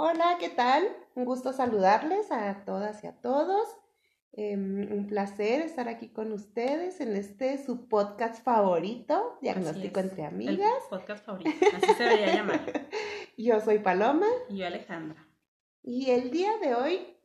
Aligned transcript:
Hola, 0.00 0.36
¿qué 0.38 0.48
tal? 0.48 0.88
Un 1.16 1.24
gusto 1.24 1.52
saludarles 1.52 2.30
a 2.30 2.64
todas 2.64 3.02
y 3.02 3.08
a 3.08 3.20
todos. 3.20 3.66
Em, 4.30 4.92
un 4.92 5.08
placer 5.08 5.60
estar 5.60 5.88
aquí 5.88 6.10
con 6.10 6.30
ustedes 6.30 7.00
en 7.00 7.16
este 7.16 7.58
su 7.58 7.88
podcast 7.88 8.44
favorito, 8.44 9.36
Diagnóstico 9.42 9.98
entre 9.98 10.24
Amigas. 10.24 10.60
El 10.84 10.88
podcast 10.88 11.26
favorito, 11.26 11.50
así 11.74 11.94
se 11.94 12.04
debería 12.04 12.32
llamar. 12.32 12.88
Yo 13.36 13.58
soy 13.58 13.80
Paloma. 13.80 14.28
Y 14.48 14.58
yo 14.58 14.68
Alejandra. 14.68 15.26
Y 15.82 16.10
el 16.12 16.30
día 16.30 16.56
de 16.58 16.76
hoy 16.76 17.16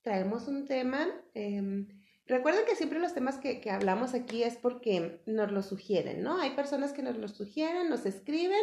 traemos 0.00 0.48
un 0.48 0.64
tema. 0.64 1.06
Em, 1.34 1.86
recuerden 2.24 2.64
que 2.64 2.76
siempre 2.76 2.98
los 2.98 3.12
temas 3.12 3.36
que, 3.36 3.60
que 3.60 3.70
hablamos 3.70 4.14
aquí 4.14 4.42
es 4.42 4.56
porque 4.56 5.22
nos 5.26 5.52
lo 5.52 5.62
sugieren, 5.62 6.22
¿no? 6.22 6.40
Hay 6.40 6.56
personas 6.56 6.94
que 6.94 7.02
nos 7.02 7.18
lo 7.18 7.28
sugieren, 7.28 7.90
nos 7.90 8.06
escriben 8.06 8.62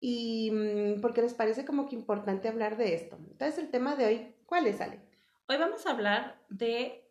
y 0.00 0.50
mm, 0.50 1.00
porque 1.00 1.22
les 1.22 1.34
parece 1.34 1.64
como 1.64 1.86
que 1.86 1.94
importante 1.94 2.48
hablar 2.48 2.76
de 2.76 2.94
esto. 2.94 3.16
Entonces, 3.16 3.58
el 3.58 3.70
tema 3.70 3.96
de 3.96 4.06
hoy, 4.06 4.34
¿cuál 4.46 4.66
es, 4.66 4.80
Ale? 4.80 5.00
Hoy 5.48 5.56
vamos 5.56 5.86
a 5.86 5.90
hablar 5.90 6.38
de 6.48 7.04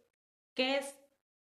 qué 0.53 0.77
es 0.77 0.95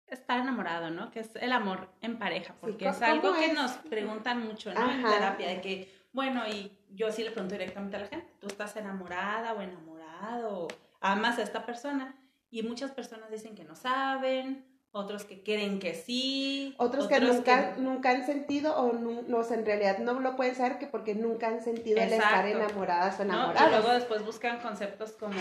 estar 0.06 0.40
enamorado, 0.40 0.90
¿no? 0.90 1.10
Que 1.10 1.20
es 1.20 1.30
el 1.36 1.52
amor 1.52 1.90
en 2.00 2.18
pareja, 2.18 2.54
porque 2.60 2.88
es 2.88 3.02
algo 3.02 3.34
que 3.34 3.52
nos 3.52 3.72
preguntan 3.72 4.44
mucho, 4.46 4.72
¿no? 4.72 4.90
En 4.90 5.02
terapia, 5.02 5.48
de 5.48 5.60
que, 5.60 5.92
bueno, 6.12 6.46
y 6.48 6.72
yo 6.90 7.12
sí 7.12 7.22
le 7.22 7.30
pregunto 7.30 7.54
directamente 7.54 7.96
a 7.96 8.00
la 8.00 8.06
gente, 8.06 8.32
¿tú 8.40 8.46
estás 8.46 8.76
enamorada 8.76 9.52
o 9.52 9.60
enamorado? 9.60 10.68
Amas 11.00 11.38
a 11.38 11.42
esta 11.42 11.64
persona? 11.66 12.16
Y 12.50 12.62
muchas 12.62 12.90
personas 12.92 13.30
dicen 13.30 13.54
que 13.54 13.64
no 13.64 13.74
saben, 13.76 14.64
otros 14.92 15.24
que 15.24 15.42
creen 15.42 15.78
que 15.78 15.94
sí. 15.94 16.74
Otros, 16.78 17.08
que, 17.08 17.20
nunca, 17.20 17.74
nunca 17.76 18.10
han 18.10 18.24
sentido 18.24 18.76
o 18.76 18.92
no, 18.92 19.44
en 19.50 19.66
realidad 19.66 19.98
no 19.98 20.20
lo 20.20 20.36
pueden 20.36 20.54
saber 20.54 20.78
que 20.78 20.86
porque 20.86 21.14
nunca 21.14 21.48
han 21.48 21.62
sentido 21.62 22.00
el 22.00 22.12
estar 22.12 22.46
enamoradas 22.46 23.18
o 23.20 23.22
enamoradas. 23.22 23.68
Y 23.68 23.70
luego 23.70 23.92
después 23.92 24.24
buscan 24.24 24.60
conceptos 24.60 25.12
como 25.12 25.38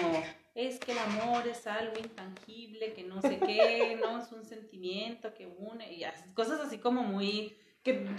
es 0.57 0.79
que 0.79 0.91
el 0.91 0.97
amor 0.97 1.47
es 1.47 1.67
algo 1.67 1.93
intangible, 1.99 2.93
que 2.93 3.03
no 3.03 3.21
sé 3.21 3.37
qué, 3.37 3.95
no 4.01 4.19
es 4.19 4.31
un 4.31 4.43
sentimiento 4.43 5.33
que 5.33 5.45
une 5.45 5.93
y 5.93 6.03
cosas 6.33 6.59
así 6.59 6.79
como 6.79 7.03
muy 7.03 7.55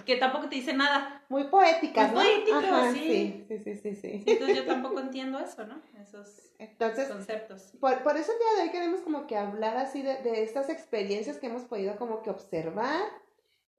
que, 0.05 0.17
tampoco 0.17 0.49
te 0.49 0.57
dice 0.57 0.73
nada. 0.73 1.25
Muy 1.29 1.45
poéticas, 1.45 2.13
Muy 2.13 2.25
poético, 2.25 2.61
sí. 2.93 3.45
Sí, 3.49 3.59
sí, 3.59 3.77
sí, 3.77 3.95
sí, 3.95 4.25
Entonces 4.27 4.57
yo 4.57 4.67
tampoco 4.67 5.01
entiendo 5.01 5.39
eso, 5.39 5.67
¿no? 5.67 5.81
Esos 6.01 6.53
Entonces, 6.59 7.09
conceptos. 7.09 7.73
Por, 7.81 8.03
por 8.03 8.17
eso 8.17 8.33
el 8.33 8.39
día 8.39 8.49
de 8.57 8.63
hoy 8.63 8.71
queremos 8.71 9.01
como 9.01 9.27
que 9.27 9.37
hablar 9.37 9.77
así 9.77 10.03
de, 10.03 10.23
de 10.23 10.43
estas 10.43 10.69
experiencias 10.71 11.39
que 11.39 11.47
hemos 11.47 11.65
podido 11.65 11.97
como 11.97 12.23
que 12.23 12.31
observar, 12.31 13.03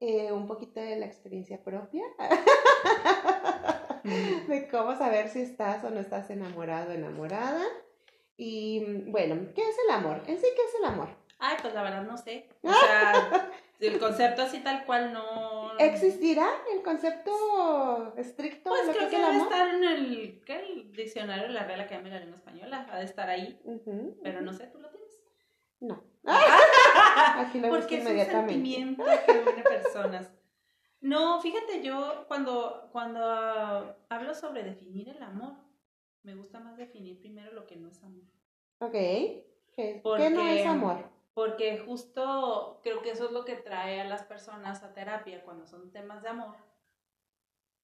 eh, 0.00 0.32
un 0.32 0.46
poquito 0.46 0.80
de 0.80 0.96
la 0.96 1.06
experiencia 1.06 1.62
propia, 1.62 2.04
de 4.48 4.68
cómo 4.70 4.96
saber 4.96 5.28
si 5.28 5.40
estás 5.40 5.84
o 5.84 5.90
no 5.90 6.00
estás 6.00 6.30
enamorado 6.30 6.92
enamorada. 6.92 7.62
Y 8.36 8.82
bueno, 9.10 9.52
¿qué 9.54 9.60
es 9.60 9.76
el 9.86 9.94
amor? 9.94 10.22
En 10.26 10.38
sí, 10.38 10.46
¿qué 10.56 10.62
es 10.62 10.74
el 10.80 10.86
amor? 10.86 11.08
Ay, 11.38 11.56
pues 11.60 11.74
la 11.74 11.82
verdad 11.82 12.02
no 12.02 12.16
sé. 12.16 12.48
O 12.62 12.72
sea, 12.72 13.50
el 13.80 13.98
concepto 13.98 14.42
así 14.42 14.60
tal 14.60 14.84
cual 14.84 15.12
no... 15.12 15.59
¿Existirá 15.80 16.48
el 16.74 16.82
concepto 16.82 18.14
estricto 18.16 18.70
pues 18.70 18.86
de 18.86 18.92
lo 18.92 18.98
creo 18.98 19.10
que, 19.10 19.16
que, 19.16 19.22
debe 19.22 19.36
estar 19.38 19.74
en 19.74 19.84
el, 19.84 20.42
¿qué? 20.44 20.56
el 20.56 20.92
diccionario 20.92 21.44
de 21.44 21.54
la 21.54 21.64
Real 21.64 21.80
Academia 21.80 22.12
de 22.12 22.18
la 22.18 22.20
Lengua 22.20 22.36
Española, 22.36 22.86
ha 22.90 22.98
de 22.98 23.04
estar 23.04 23.28
ahí, 23.28 23.60
pero 24.22 24.40
no 24.42 24.52
sé, 24.52 24.66
¿tú 24.66 24.78
lo 24.78 24.90
tienes? 24.90 25.20
No. 25.80 26.04
Aquí 27.36 27.60
lo 27.60 27.70
Porque 27.70 27.98
es 27.98 28.06
un 28.06 28.18
sentimiento 28.18 29.04
que 29.26 29.32
une 29.32 29.62
personas. 29.62 30.30
No, 31.00 31.40
fíjate, 31.40 31.82
yo 31.82 32.26
cuando, 32.28 32.88
cuando 32.92 33.96
hablo 34.10 34.34
sobre 34.34 34.62
definir 34.62 35.08
el 35.08 35.22
amor, 35.22 35.54
me 36.22 36.34
gusta 36.34 36.60
más 36.60 36.76
definir 36.76 37.18
primero 37.18 37.52
lo 37.52 37.66
que 37.66 37.76
no 37.76 37.88
es 37.88 38.02
amor. 38.02 38.24
Ok. 38.80 38.92
¿Qué, 38.92 40.02
¿Qué 40.02 40.30
no 40.30 40.46
es 40.46 40.66
amor? 40.66 41.08
Porque 41.34 41.78
justo 41.78 42.80
creo 42.82 43.02
que 43.02 43.10
eso 43.10 43.26
es 43.26 43.32
lo 43.32 43.44
que 43.44 43.56
trae 43.56 44.00
a 44.00 44.04
las 44.04 44.24
personas 44.24 44.82
a 44.82 44.92
terapia 44.92 45.42
cuando 45.42 45.66
son 45.66 45.92
temas 45.92 46.22
de 46.22 46.28
amor. 46.28 46.56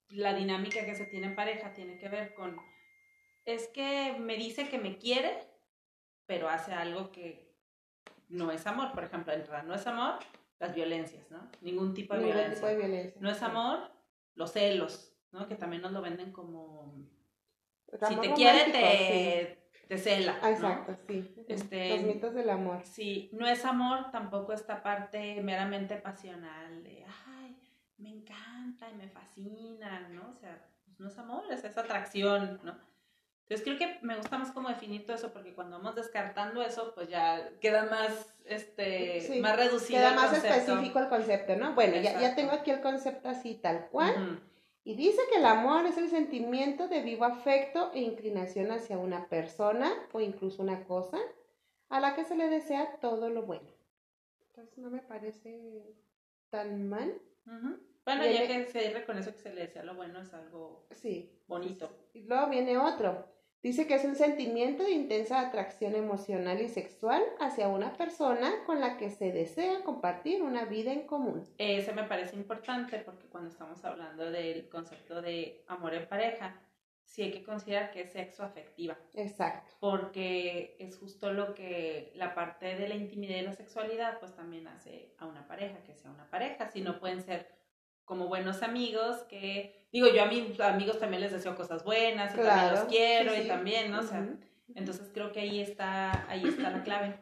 La 0.09 0.35
dinámica 0.35 0.85
que 0.85 0.95
se 0.95 1.07
tiene 1.07 1.29
en 1.29 1.37
pareja 1.37 1.73
tiene 1.75 1.99
que 1.99 2.09
ver 2.09 2.35
con, 2.35 2.57
es 3.45 3.69
que 3.69 4.17
me 4.19 4.37
dice 4.37 4.69
que 4.69 4.79
me 4.79 4.99
quiere, 4.99 5.49
pero 6.27 6.49
hace 6.49 6.73
algo 6.73 7.13
que 7.13 7.55
no 8.29 8.51
es 8.51 8.67
amor. 8.67 8.93
Por 8.93 9.05
ejemplo, 9.05 9.33
entra, 9.33 9.63
no 9.63 9.75
es 9.75 9.87
amor, 9.87 10.19
las 10.59 10.75
violencias, 10.75 11.31
¿no? 11.31 11.51
Ningún 11.61 11.95
tipo 11.95 12.15
de, 12.15 12.25
violencia. 12.25 12.55
Tipo 12.55 12.67
de 12.67 12.77
violencia. 12.77 13.21
No 13.21 13.31
es 13.31 13.43
amor, 13.43 13.91
los 14.35 14.53
celos, 14.53 15.13
¿no? 15.33 15.47
Que 15.47 15.57
también 15.57 15.83
nos 15.83 15.93
lo 15.93 16.03
venden 16.03 16.33
como... 16.33 17.09
si 18.09 18.17
te 18.17 18.33
quiere, 18.35 18.73
te, 18.73 19.66
te 19.89 19.99
cela. 19.99 20.39
Exacto, 20.45 20.97
sí. 21.07 21.35
Este, 21.49 21.91
Los 21.91 22.03
mitos 22.03 22.35
del 22.35 22.51
amor. 22.51 22.83
Sí, 22.85 23.31
no 23.33 23.47
es 23.47 23.65
amor 23.65 24.11
tampoco 24.11 24.53
esta 24.53 24.83
parte 24.83 25.41
meramente 25.43 25.97
pasional 25.97 26.83
de, 26.83 27.05
ay, 27.29 27.57
me 27.99 28.11
encanta 28.11 28.91
y 28.91 28.95
me 28.95 29.09
fascina, 29.09 30.09
¿no? 30.09 30.31
O 30.31 30.35
sea, 30.35 30.65
pues 30.85 30.99
no 31.01 31.09
es 31.09 31.19
amor, 31.19 31.45
es 31.51 31.65
esa 31.65 31.83
atracción, 31.83 32.61
¿no? 32.65 32.77
Entonces 33.49 33.65
creo 33.65 33.79
que 33.79 34.05
me 34.05 34.17
gusta 34.17 34.39
más 34.39 34.51
como 34.51 34.69
definir 34.69 35.07
todo 35.07 35.15
eso 35.17 35.33
porque 35.33 35.55
cuando 35.55 35.77
vamos 35.77 35.95
descartando 35.95 36.63
eso, 36.63 36.93
pues 36.97 37.09
ya 37.09 37.49
queda 37.61 37.85
más, 37.85 38.37
este, 38.45 39.39
más 39.41 39.55
reducido. 39.55 40.01
Queda 40.01 40.15
más 40.15 40.33
específico 40.33 40.99
el 40.99 41.09
concepto, 41.09 41.55
¿no? 41.55 41.73
Bueno, 41.75 41.95
ya, 42.01 42.21
ya, 42.21 42.35
tengo 42.35 42.51
aquí 42.51 42.73
el 42.73 42.81
concepto 42.81 43.29
así 43.29 43.55
tal 43.55 43.87
cual. 43.93 44.41
Y 44.87 44.95
dice 44.95 45.21
que 45.29 45.39
el 45.39 45.45
amor 45.47 45.85
es 45.85 45.99
el 45.99 46.09
sentimiento 46.09 46.87
de 46.87 47.03
vivo 47.03 47.25
afecto 47.25 47.91
e 47.93 48.03
inclinación 48.03 48.71
hacia 48.71 48.97
una 48.97 49.29
persona 49.29 49.93
o 50.13 50.21
incluso 50.21 50.63
una 50.63 50.85
cosa 50.85 51.19
a 51.89 51.99
la 51.99 52.15
que 52.15 52.23
se 52.23 52.37
le 52.37 52.49
desea 52.49 53.01
todo 53.01 53.29
lo 53.29 53.43
bueno. 53.43 53.69
Entonces 54.47 54.79
no 54.79 54.89
me 54.89 55.01
parece 55.01 55.93
tan 56.51 56.89
mal. 56.89 57.21
Bueno, 58.05 58.27
ya 58.27 58.47
que 58.47 58.67
se 58.67 58.91
reconoce 58.91 59.33
que 59.33 59.41
se 59.41 59.53
le 59.53 59.63
desea 59.63 59.83
lo 59.83 59.97
bueno 59.97 60.21
es 60.21 60.33
algo 60.33 60.87
sí. 60.93 61.37
bonito. 61.49 61.91
Y 62.15 62.23
luego 62.23 62.49
viene 62.49 62.79
otro. 62.79 63.27
Dice 63.63 63.87
que 63.87 63.95
es 63.95 64.05
un 64.05 64.15
sentimiento 64.15 64.85
de 64.85 64.93
intensa 64.93 65.41
atracción 65.41 65.95
emocional 65.95 66.61
y 66.61 66.69
sexual 66.69 67.23
hacia 67.41 67.69
una 67.69 67.97
persona 67.97 68.65
con 68.65 68.81
la 68.81 68.97
que 68.97 69.11
se 69.11 69.33
desea 69.33 69.83
compartir 69.83 70.43
una 70.43 70.67
vida 70.67 70.93
en 70.93 71.07
común. 71.07 71.43
Ese 71.59 71.93
me 71.93 72.05
parece 72.05 72.37
importante 72.37 72.99
porque 72.99 73.27
cuando 73.27 73.51
estamos 73.51 73.85
hablando 73.85 74.31
del 74.31 74.69
concepto 74.69 75.21
de 75.21 75.65
amor 75.67 75.95
en 75.95 76.07
pareja, 76.07 76.61
sí 77.07 77.23
hay 77.23 77.33
que 77.33 77.43
considerar 77.43 77.91
que 77.91 78.03
es 78.03 78.13
sexo 78.13 78.45
afectiva. 78.45 78.97
Exacto. 79.15 79.73
Porque 79.81 80.77
es 80.79 80.99
justo 80.99 81.33
lo 81.33 81.55
que 81.55 82.13
la 82.15 82.35
parte 82.35 82.77
de 82.77 82.89
la 82.89 82.95
intimidad 82.95 83.37
y 83.37 83.43
la 83.43 83.53
sexualidad 83.53 84.19
pues 84.21 84.35
también 84.35 84.69
hace 84.69 85.15
a 85.19 85.27
una 85.27 85.47
pareja, 85.49 85.83
que 85.83 85.95
sea 85.95 86.11
una 86.11 86.29
pareja, 86.29 86.69
si 86.69 86.83
no 86.83 87.01
pueden 87.01 87.23
ser 87.23 87.49
como 88.07 88.29
buenos 88.29 88.63
amigos 88.63 89.25
que 89.29 89.87
digo, 89.93 90.09
yo 90.09 90.23
a 90.23 90.27
mis 90.27 90.59
amigos 90.61 90.99
también 90.99 91.23
les 91.23 91.33
deseo 91.33 91.55
cosas 91.55 91.85
buenas 91.85 92.33
y 92.35 92.39
también 92.39 92.71
los 92.71 92.85
quiero 92.85 93.35
y 93.35 93.47
también, 93.47 93.91
¿no? 93.91 94.01
O 94.01 94.03
sea, 94.03 94.27
entonces 94.75 95.11
creo 95.13 95.33
que 95.33 95.41
ahí 95.41 95.61
está, 95.61 96.29
ahí 96.29 96.45
está 96.47 96.71
la 96.71 96.83
clave. 96.83 97.19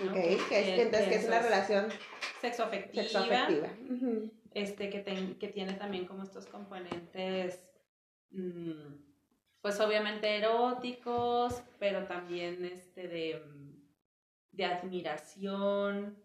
Ok, 0.00 0.14
que 0.48 0.60
es, 0.60 0.78
entonces 0.80 1.08
que 1.08 1.14
es 1.16 1.26
una 1.26 1.40
relación 1.40 1.86
sexoafectiva, 2.40 3.02
sexoafectiva. 3.02 3.68
este, 4.54 4.88
que, 4.88 5.36
que 5.38 5.48
tiene 5.48 5.74
también 5.74 6.06
como 6.06 6.22
estos 6.22 6.46
componentes, 6.46 7.62
mm, 8.30 8.94
pues 9.60 9.80
obviamente 9.80 10.36
eróticos, 10.38 11.62
pero 11.78 12.04
también 12.06 12.64
este 12.64 13.06
de, 13.06 13.42
de 14.52 14.64
admiración, 14.64 16.21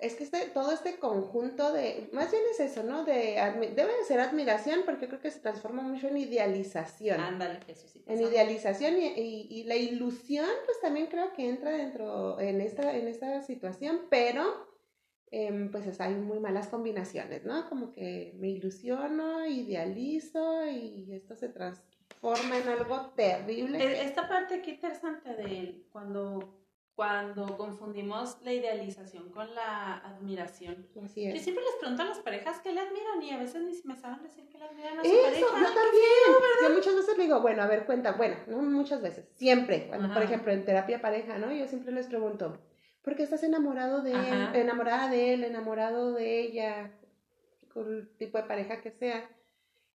es 0.00 0.14
que 0.14 0.24
este, 0.24 0.46
todo 0.48 0.72
este 0.72 0.98
conjunto 0.98 1.72
de, 1.72 2.08
más 2.12 2.30
bien 2.30 2.42
es 2.52 2.60
eso, 2.60 2.82
¿no? 2.82 3.04
De, 3.04 3.36
debe 3.74 3.96
de 3.96 4.04
ser 4.06 4.20
admiración 4.20 4.80
porque 4.84 5.08
creo 5.08 5.20
que 5.20 5.30
se 5.30 5.40
transforma 5.40 5.82
mucho 5.82 6.08
en 6.08 6.18
idealización. 6.18 7.20
Ándale, 7.20 7.60
eso 7.68 7.88
sí. 7.88 8.04
En 8.06 8.20
idealización 8.20 8.96
y, 8.98 9.46
y, 9.50 9.64
la 9.64 9.76
ilusión, 9.76 10.48
pues 10.66 10.80
también 10.80 11.06
creo 11.06 11.32
que 11.32 11.48
entra 11.48 11.70
dentro, 11.70 12.38
en 12.40 12.60
esta, 12.60 12.96
en 12.96 13.08
esta 13.08 13.42
situación, 13.42 14.02
pero 14.10 14.72
eh, 15.30 15.68
pues 15.70 16.00
hay 16.00 16.14
muy 16.14 16.40
malas 16.40 16.68
combinaciones, 16.68 17.44
¿no? 17.44 17.68
Como 17.68 17.92
que 17.92 18.34
me 18.38 18.48
ilusiono, 18.48 19.46
idealizo 19.46 20.66
y 20.66 21.12
esto 21.12 21.34
se 21.34 21.48
transforma 21.48 22.58
en 22.58 22.68
algo 22.68 23.12
terrible. 23.16 23.82
E, 23.82 24.04
esta 24.04 24.28
parte 24.28 24.60
qué 24.60 24.72
interesante 24.72 25.34
de 25.34 25.86
cuando 25.90 26.61
cuando 26.94 27.56
confundimos 27.56 28.38
la 28.42 28.52
idealización 28.52 29.30
con 29.30 29.54
la 29.54 29.96
admiración. 29.96 30.86
Así 31.02 31.26
es. 31.26 31.34
Yo 31.34 31.40
siempre 31.40 31.64
les 31.64 31.76
pregunto 31.76 32.02
a 32.02 32.06
las 32.06 32.18
parejas 32.20 32.60
qué 32.60 32.72
le 32.72 32.80
admiran 32.80 33.22
y 33.22 33.30
a 33.30 33.38
veces 33.38 33.62
ni 33.62 33.72
me 33.84 33.96
saben 33.96 34.22
decir 34.22 34.46
qué 34.48 34.58
le 34.58 34.64
admiran 34.64 34.98
a 34.98 35.02
su 35.02 35.08
Eso, 35.08 35.22
pareja. 35.22 35.40
yo 35.40 35.74
también. 35.74 36.62
yo 36.62 36.70
muchas 36.74 36.94
veces 36.94 37.16
le 37.16 37.24
digo, 37.24 37.40
bueno, 37.40 37.62
a 37.62 37.66
ver, 37.66 37.86
cuenta, 37.86 38.12
bueno, 38.12 38.36
no 38.46 38.58
muchas 38.58 39.00
veces, 39.00 39.26
siempre, 39.34 39.88
cuando, 39.88 40.12
por 40.12 40.22
ejemplo, 40.22 40.52
en 40.52 40.64
terapia 40.64 41.00
pareja, 41.00 41.38
¿no? 41.38 41.50
Yo 41.52 41.66
siempre 41.66 41.92
les 41.92 42.08
pregunto, 42.08 42.60
¿por 43.02 43.16
qué 43.16 43.22
estás 43.22 43.42
enamorado 43.42 44.02
de 44.02 44.12
él, 44.12 44.48
enamorada 44.54 45.08
de 45.08 45.32
él, 45.34 45.44
enamorado 45.44 46.12
de 46.12 46.40
ella, 46.40 46.92
con 47.72 47.90
el 47.90 48.16
tipo 48.18 48.36
de 48.36 48.44
pareja 48.44 48.82
que 48.82 48.90
sea? 48.90 49.30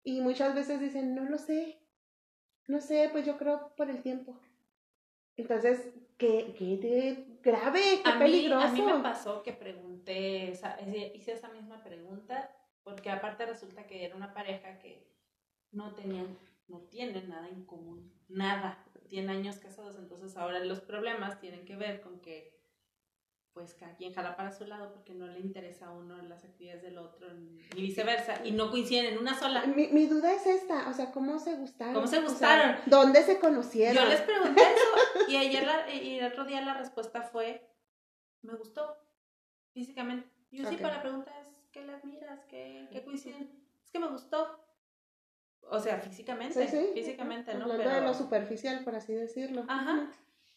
Y 0.03 0.21
muchas 0.21 0.55
veces 0.55 0.79
dicen, 0.79 1.13
no 1.13 1.25
lo 1.25 1.37
sé. 1.37 1.81
No 2.67 2.79
sé, 2.79 3.09
pues 3.11 3.25
yo 3.25 3.37
creo 3.37 3.73
por 3.75 3.89
el 3.89 4.01
tiempo. 4.01 4.39
Entonces, 5.37 5.93
qué, 6.17 6.53
qué 6.57 7.39
grave, 7.41 8.01
qué 8.03 8.11
peligroso. 8.17 8.67
a 8.67 8.71
mí 8.71 8.81
me 8.81 8.99
pasó 8.99 9.43
que 9.43 9.53
pregunté, 9.53 10.53
hice 11.13 11.33
esa 11.33 11.49
misma 11.49 11.83
pregunta, 11.83 12.51
porque 12.83 13.09
aparte 13.09 13.45
resulta 13.45 13.87
que 13.87 14.05
era 14.05 14.15
una 14.15 14.33
pareja 14.33 14.77
que 14.79 15.07
no 15.71 15.93
tenían, 15.93 16.37
no 16.67 16.79
tienen 16.81 17.29
nada 17.29 17.47
en 17.49 17.65
común, 17.65 18.13
nada. 18.27 18.83
Tienen 19.09 19.29
años 19.29 19.57
casados, 19.57 19.97
entonces 19.97 20.35
ahora 20.35 20.59
los 20.59 20.81
problemas 20.81 21.39
tienen 21.39 21.65
que 21.65 21.75
ver 21.75 22.01
con 22.01 22.21
que 22.21 22.54
pues 23.55 23.73
cada 23.73 23.95
quien 23.95 24.13
jala 24.13 24.35
para 24.35 24.51
su 24.51 24.65
lado 24.65 24.91
porque 24.91 25.13
no 25.13 25.27
le 25.27 25.39
interesa 25.39 25.87
a 25.87 25.91
uno 25.91 26.21
las 26.23 26.43
actividades 26.43 26.83
del 26.83 26.97
otro 26.97 27.25
y 27.73 27.81
viceversa 27.81 28.45
y 28.45 28.51
no 28.51 28.69
coinciden 28.69 29.05
en 29.05 29.17
una 29.17 29.39
sola. 29.39 29.65
Mi, 29.65 29.87
mi 29.87 30.07
duda 30.07 30.33
es 30.33 30.45
esta, 30.45 30.89
o 30.89 30.93
sea, 30.93 31.13
¿cómo 31.13 31.39
se 31.39 31.55
gustaron? 31.55 31.93
¿Cómo 31.93 32.05
se 32.05 32.19
gustaron? 32.19 32.75
¿Dónde 32.85 33.23
se 33.23 33.39
conocieron? 33.39 34.03
Yo 34.03 34.09
les 34.09 34.19
pregunté 34.21 34.61
eso 34.61 35.31
y 35.31 35.37
ayer 35.37 35.65
y 36.03 36.19
el 36.19 36.25
otro 36.25 36.43
día 36.43 36.59
la 36.61 36.73
respuesta 36.73 37.21
fue, 37.21 37.65
me 38.41 38.55
gustó 38.55 38.97
físicamente. 39.71 40.29
Yo 40.51 40.67
sí, 40.67 40.75
para 40.75 40.95
la 40.95 41.01
pregunta 41.01 41.31
es, 41.39 41.47
¿qué 41.71 41.81
le 41.81 41.93
admiras? 41.93 42.41
¿Qué, 42.49 42.89
qué 42.91 43.05
coinciden? 43.05 43.49
Es 43.81 43.89
que 43.89 43.99
me 43.99 44.09
gustó. 44.09 44.59
O 45.61 45.79
sea, 45.79 45.97
físicamente, 45.97 46.67
sí, 46.67 46.77
sí. 46.77 46.91
físicamente, 46.93 47.53
¿no? 47.53 47.63
Hablando 47.63 47.89
de 47.89 48.01
lo 48.01 48.13
superficial, 48.13 48.83
por 48.83 48.95
así 48.95 49.13
decirlo. 49.13 49.63
Ajá 49.69 50.09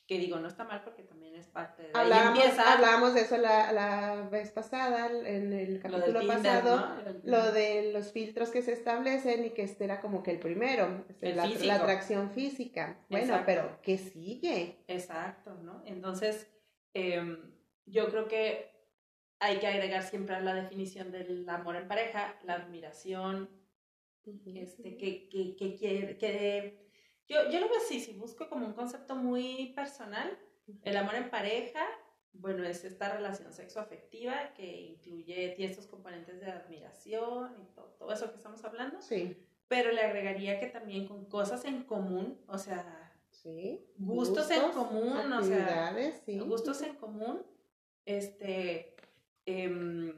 que 0.09 0.19
digo, 0.19 0.39
no 0.39 0.49
está 0.49 0.65
mal 0.65 0.83
porque 0.83 1.03
también 1.03 1.35
es 1.35 1.47
parte 1.49 1.83
de... 1.83 1.91
Hablábamos, 1.93 2.59
hablábamos 2.59 3.15
de 3.15 3.21
eso 3.21 3.37
la, 3.37 3.71
la, 3.73 4.29
vez 4.31 4.51
pasada, 4.51 5.07
en 5.07 5.53
el 5.53 5.81
capítulo 5.81 6.27
pasado, 6.27 6.97
lo 7.25 7.53
de 7.53 7.93
los 7.93 8.11
filtros 8.11 8.49
que 8.49 8.63
se 8.63 8.73
establecen 8.73 9.45
y 9.45 9.51
que 9.51 9.63
este 9.63 9.85
era 9.85 10.01
como 10.01 10.23
que 10.23 10.31
el 10.31 10.39
primero, 10.39 11.05
este, 11.11 11.35
la, 11.35 11.47
la, 11.47 11.75
atracción 11.75 12.31
física. 12.31 12.99
Bueno, 13.11 13.43
pero 13.45 13.79
¿qué 13.83 13.99
sigue? 13.99 14.83
Exacto, 14.89 15.55
¿no? 15.63 15.83
Entonces, 15.85 16.51
em, 16.95 17.53
yo 17.85 18.09
creo 18.09 18.29
que 18.29 18.73
hay 19.41 19.59
que 19.59 19.67
agregar 19.67 20.03
siempre 20.05 20.37
a 20.37 20.41
la 20.41 20.55
definición 20.55 21.13
del 21.13 21.47
amor 21.51 21.77
en 21.77 21.87
pareja 21.87 22.35
la 22.45 22.55
admiración, 22.55 23.51
este, 24.25 24.97
que, 24.97 25.29
que, 25.29 25.55
que, 25.55 25.77
que, 25.77 26.17
que 26.17 26.88
yo, 27.29 27.51
yo 27.51 27.61
lo 27.61 27.69
veo 27.69 27.79
así, 27.79 28.01
si 28.01 28.13
busco 28.15 28.49
como 28.49 28.67
un 28.67 28.73
concepto 28.73 29.15
muy 29.15 29.73
personal, 29.75 30.39
el 30.83 30.97
amor 30.97 31.15
en 31.15 31.31
pareja, 31.31 31.87
bueno, 32.33 32.65
es 32.65 32.85
esta 32.85 33.13
relación 33.13 33.53
sexoafectiva 33.53 34.55
que 34.55 34.83
incluye, 34.83 35.55
tiene 35.57 35.73
estos 35.73 35.87
componentes 35.87 36.41
de 36.41 36.51
admiración 36.51 37.57
y 37.61 37.75
todo, 37.75 37.87
todo 37.99 38.13
eso 38.13 38.31
que 38.31 38.37
estamos 38.37 38.65
hablando. 38.65 39.01
Sí. 39.01 39.37
Pero 39.67 39.93
le 39.93 40.01
agregaría 40.01 40.59
que 40.59 40.67
también 40.67 41.07
con 41.07 41.27
cosas 41.27 41.65
en 41.65 41.83
común, 41.85 42.41
o 42.47 42.57
sea, 42.57 43.13
sí. 43.31 43.85
gustos, 43.99 44.51
en 44.51 44.71
común, 44.73 45.33
o 45.33 45.43
sea, 45.43 45.95
sí. 46.25 46.39
gustos 46.39 46.81
en 46.83 46.95
común, 46.97 47.45
este, 48.07 48.97
eh, 49.45 50.15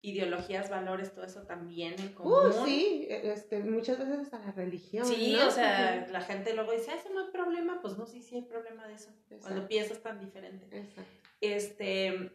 ideologías, 0.00 0.70
valores, 0.70 1.12
todo 1.12 1.24
eso 1.24 1.42
también 1.42 1.94
en 1.98 2.12
común. 2.12 2.50
Uh, 2.50 2.64
sí, 2.64 3.06
e, 3.08 3.32
este, 3.32 3.58
muchas 3.60 3.98
veces 3.98 4.20
hasta 4.20 4.38
la 4.38 4.52
religión. 4.52 5.04
Sí, 5.04 5.34
o 5.36 5.50
sea, 5.50 6.06
la 6.10 6.20
gente 6.20 6.54
luego 6.54 6.72
dice, 6.72 6.94
eso 6.94 7.10
no 7.12 7.26
hay 7.26 7.32
problema, 7.32 7.80
pues 7.80 7.98
no, 7.98 8.06
sí, 8.06 8.22
sí 8.22 8.36
hay 8.36 8.42
problema 8.42 8.86
de 8.86 8.94
eso, 8.94 9.10
cuando 9.40 9.66
piensas 9.66 10.00
tan 10.00 10.20
diferente. 10.20 10.66
Exacto. 10.70 11.12
Este, 11.40 12.30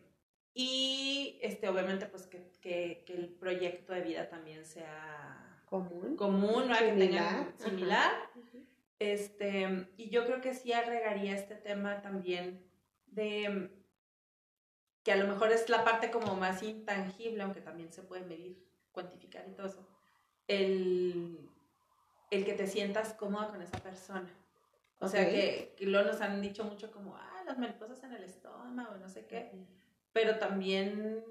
y 0.54 1.40
este, 1.42 1.68
obviamente, 1.70 2.06
pues 2.06 2.28
que, 2.28 2.52
que, 2.62 3.04
que 3.06 3.14
el 3.14 3.30
proyecto 3.30 3.94
de 3.94 4.02
vida 4.02 4.30
también 4.30 4.66
sea 4.66 5.62
común, 5.66 6.16
común 6.16 6.68
¿no? 6.68 6.78
que 6.78 6.92
tengan 6.92 7.54
similar. 7.58 8.12
Este, 9.00 9.88
y 9.98 10.10
yo 10.10 10.26
creo 10.26 10.40
que 10.40 10.54
sí 10.54 10.72
agregaría 10.72 11.34
este 11.36 11.56
tema 11.56 12.02
también 12.02 12.64
de 13.08 13.83
que 15.04 15.12
a 15.12 15.18
lo 15.18 15.28
mejor 15.28 15.52
es 15.52 15.70
la 15.70 15.84
parte 15.84 16.12
como 16.12 16.36
más 16.36 16.64
intangible, 16.64 17.44
aunque 17.44 17.62
también 17.62 17.92
se 17.92 18.04
puede 18.04 18.24
medir, 18.24 18.58
cuantificar 18.92 19.46
y 19.48 19.54
todo 19.54 19.68
eso, 19.68 19.86
el, 20.48 21.50
el 22.32 22.46
que 22.46 22.54
te 22.54 22.68
sientas 22.68 23.14
cómoda 23.14 23.50
con 23.50 23.62
esa 23.62 23.78
persona. 23.80 24.30
O 25.00 25.08
sea, 25.08 25.30
que, 25.30 25.74
que, 25.76 25.86
luego 25.86 26.12
nos 26.12 26.22
han 26.22 26.42
dicho 26.42 26.64
mucho 26.64 26.92
como, 26.92 27.18
ah, 27.18 27.44
las 27.46 27.58
mariposas 27.58 28.02
en 28.04 28.14
el 28.14 28.24
estómago, 28.24 28.96
no 28.98 29.10
sé 29.10 29.26
qué, 29.26 29.52
pero 30.14 30.38
también 30.38 31.26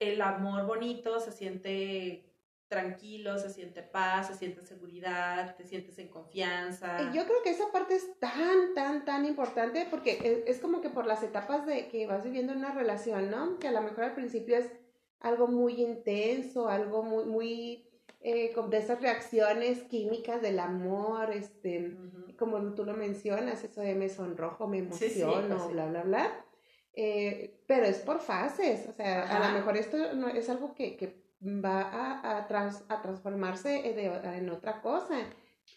el 0.00 0.20
amor 0.22 0.66
bonito 0.66 1.20
se 1.20 1.30
siente 1.30 2.29
tranquilo, 2.70 3.36
se 3.36 3.50
siente 3.50 3.82
paz, 3.82 4.28
se 4.28 4.34
siente 4.36 4.64
seguridad, 4.64 5.56
te 5.56 5.64
sientes 5.64 5.98
en 5.98 6.06
confianza. 6.06 7.12
Yo 7.12 7.24
creo 7.24 7.42
que 7.42 7.50
esa 7.50 7.72
parte 7.72 7.96
es 7.96 8.18
tan, 8.20 8.74
tan, 8.74 9.04
tan 9.04 9.26
importante 9.26 9.88
porque 9.90 10.44
es, 10.46 10.60
como 10.60 10.80
que 10.80 10.88
por 10.88 11.04
las 11.04 11.24
etapas 11.24 11.66
de 11.66 11.88
que 11.88 12.06
vas 12.06 12.22
viviendo 12.22 12.52
una 12.52 12.72
relación, 12.72 13.28
¿no? 13.28 13.58
Que 13.58 13.66
a 13.66 13.72
lo 13.72 13.82
mejor 13.82 14.04
al 14.04 14.14
principio 14.14 14.56
es 14.56 14.70
algo 15.18 15.48
muy 15.48 15.82
intenso, 15.82 16.68
algo 16.68 17.02
muy, 17.02 17.24
muy, 17.24 17.90
eh, 18.20 18.54
de 18.54 18.78
esas 18.78 19.00
reacciones 19.02 19.82
químicas 19.82 20.40
del 20.40 20.60
amor, 20.60 21.32
este, 21.32 21.96
como 22.38 22.74
tú 22.74 22.84
lo 22.84 22.94
mencionas, 22.94 23.64
eso 23.64 23.80
de 23.80 23.96
me 23.96 24.08
sonrojo, 24.08 24.68
me 24.68 24.78
emociono, 24.78 25.56
pues 25.56 25.72
bla, 25.72 25.86
bla, 25.86 26.02
bla. 26.04 26.44
Eh, 26.92 27.64
pero 27.66 27.86
es 27.86 27.98
por 27.98 28.20
fases, 28.20 28.88
o 28.88 28.92
sea, 28.92 29.22
a 29.24 29.48
lo 29.48 29.58
mejor 29.58 29.76
esto 29.76 30.12
no, 30.14 30.28
es 30.28 30.48
algo 30.48 30.74
que, 30.74 30.96
que 30.96 31.19
va 31.42 31.82
a, 31.82 32.38
a, 32.38 32.46
trans, 32.46 32.84
a 32.88 33.00
transformarse 33.00 33.88
en 33.88 34.50
otra 34.50 34.82
cosa, 34.82 35.16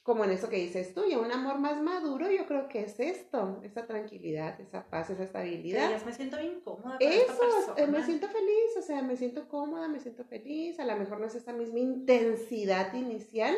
como 0.02 0.24
en 0.26 0.32
eso 0.32 0.50
que 0.50 0.58
dices 0.58 0.94
tú, 0.94 1.06
y 1.06 1.16
un 1.16 1.32
amor 1.32 1.60
más 1.60 1.82
maduro 1.82 2.30
yo 2.30 2.46
creo 2.46 2.68
que 2.68 2.82
es 2.82 3.00
esto, 3.00 3.62
esa 3.64 3.86
tranquilidad, 3.86 4.60
esa 4.60 4.90
paz, 4.90 5.10
esa 5.10 5.24
estabilidad. 5.24 6.04
me 6.04 6.14
siento 6.14 6.38
bien 6.38 6.60
cómoda. 6.62 6.98
Eso, 7.00 7.76
eh, 7.78 7.88
me 7.88 8.04
siento 8.04 8.28
feliz, 8.28 8.78
o 8.78 8.82
sea, 8.82 9.02
me 9.02 9.16
siento 9.16 9.48
cómoda, 9.48 9.88
me 9.88 10.00
siento 10.00 10.26
feliz, 10.26 10.80
a 10.80 10.86
lo 10.86 10.96
mejor 10.98 11.20
no 11.20 11.28
es 11.28 11.36
esta 11.36 11.54
misma 11.54 11.80
intensidad 11.80 12.94
inicial, 12.94 13.56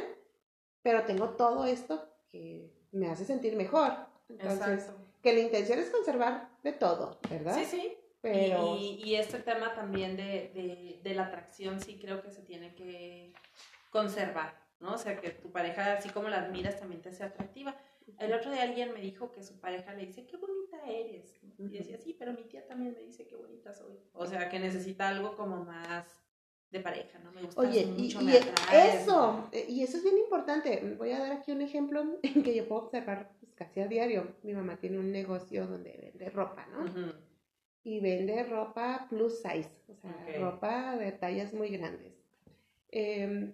pero 0.84 1.04
tengo 1.06 1.30
todo 1.30 1.66
esto 1.66 2.08
que 2.30 2.72
me 2.92 3.08
hace 3.08 3.25
sentir 3.25 3.56
mejor. 3.56 3.94
Entonces, 4.30 4.92
que 5.22 5.34
la 5.34 5.40
intención 5.40 5.80
es 5.80 5.90
conservar 5.90 6.50
de 6.63 6.74
todo, 6.74 7.19
¿verdad? 7.30 7.56
Sí, 7.56 7.66
sí. 7.66 7.98
Y, 8.25 9.01
y, 9.04 9.16
este 9.16 9.39
tema 9.39 9.74
también 9.75 10.18
de, 10.18 10.51
de, 10.54 11.00
de, 11.04 11.16
la 11.16 11.25
atracción 11.25 11.80
sí 11.80 12.00
creo 12.00 12.22
que 12.22 12.31
se 12.31 12.42
tiene 12.42 12.74
que 12.74 13.33
conservar, 13.89 14.56
¿no? 14.80 14.94
O 14.94 14.98
sea, 14.98 15.19
que 15.19 15.30
tu 15.30 15.51
pareja, 15.51 15.94
así 15.94 16.10
como 16.10 16.30
la 16.30 16.42
admiras, 16.42 16.80
también 16.80 17.01
te 17.01 17.12
sea 17.13 17.27
atractiva. 17.27 17.75
El 18.19 18.33
otro 18.33 18.51
día 18.51 18.63
alguien 18.63 18.94
me 18.94 19.01
dijo 19.01 19.32
que 19.32 19.44
su 19.44 19.60
pareja 19.60 19.94
le 19.94 20.05
dice, 20.05 20.25
qué 20.25 20.38
bonita 20.38 20.77
eres. 20.88 21.39
Y 21.58 21.67
decía, 21.70 21.98
sí, 21.98 22.15
pero 22.17 22.34
mi 22.34 22.44
tía 22.44 22.65
también 22.67 22.94
me 22.94 23.01
dice, 23.01 23.25
qué 23.25 23.36
bonita 23.36 23.74
soy. 23.74 23.98
O 24.13 24.25
sea, 24.25 24.50
que 24.50 24.60
necesita 24.60 25.08
algo 25.08 25.36
como 25.36 25.63
más 25.65 26.05
de 26.72 26.79
pareja, 26.82 27.20
¿no? 27.20 27.32
Me 27.32 27.44
gusta 27.44 27.62
Oye, 27.62 27.86
mucho, 27.86 28.22
y, 28.22 28.25
me 28.25 28.38
eso, 28.74 29.50
eh, 29.51 29.65
y 29.70 29.82
eso 29.82 29.98
es 29.98 30.03
bien 30.03 30.17
importante. 30.17 30.96
Voy 30.98 31.12
a 31.12 31.20
dar 31.20 31.32
aquí 31.32 31.51
un 31.51 31.62
ejemplo 31.62 32.20
que 32.22 32.55
yo 32.55 32.67
puedo 32.67 32.84
observar 32.84 33.32
pues, 33.39 33.53
casi 33.53 33.79
a 33.79 33.88
diario. 33.88 34.36
Mi 34.44 34.53
mamá 34.53 34.77
tiene 34.77 35.00
un 35.00 35.12
negocio 35.12 35.65
donde 35.67 35.98
vende 35.98 36.29
ropa, 36.29 36.67
¿no? 36.67 36.86
Y 37.86 38.00
vende 38.00 38.44
ropa 38.44 39.06
plus 39.10 39.44
size, 39.44 39.70
o 39.88 39.96
sea, 39.96 40.12
ropa 40.39 40.98
de 40.98 41.12
tallas 41.12 41.54
muy 41.54 41.70
grandes. 41.70 42.13
Em, 42.89 43.54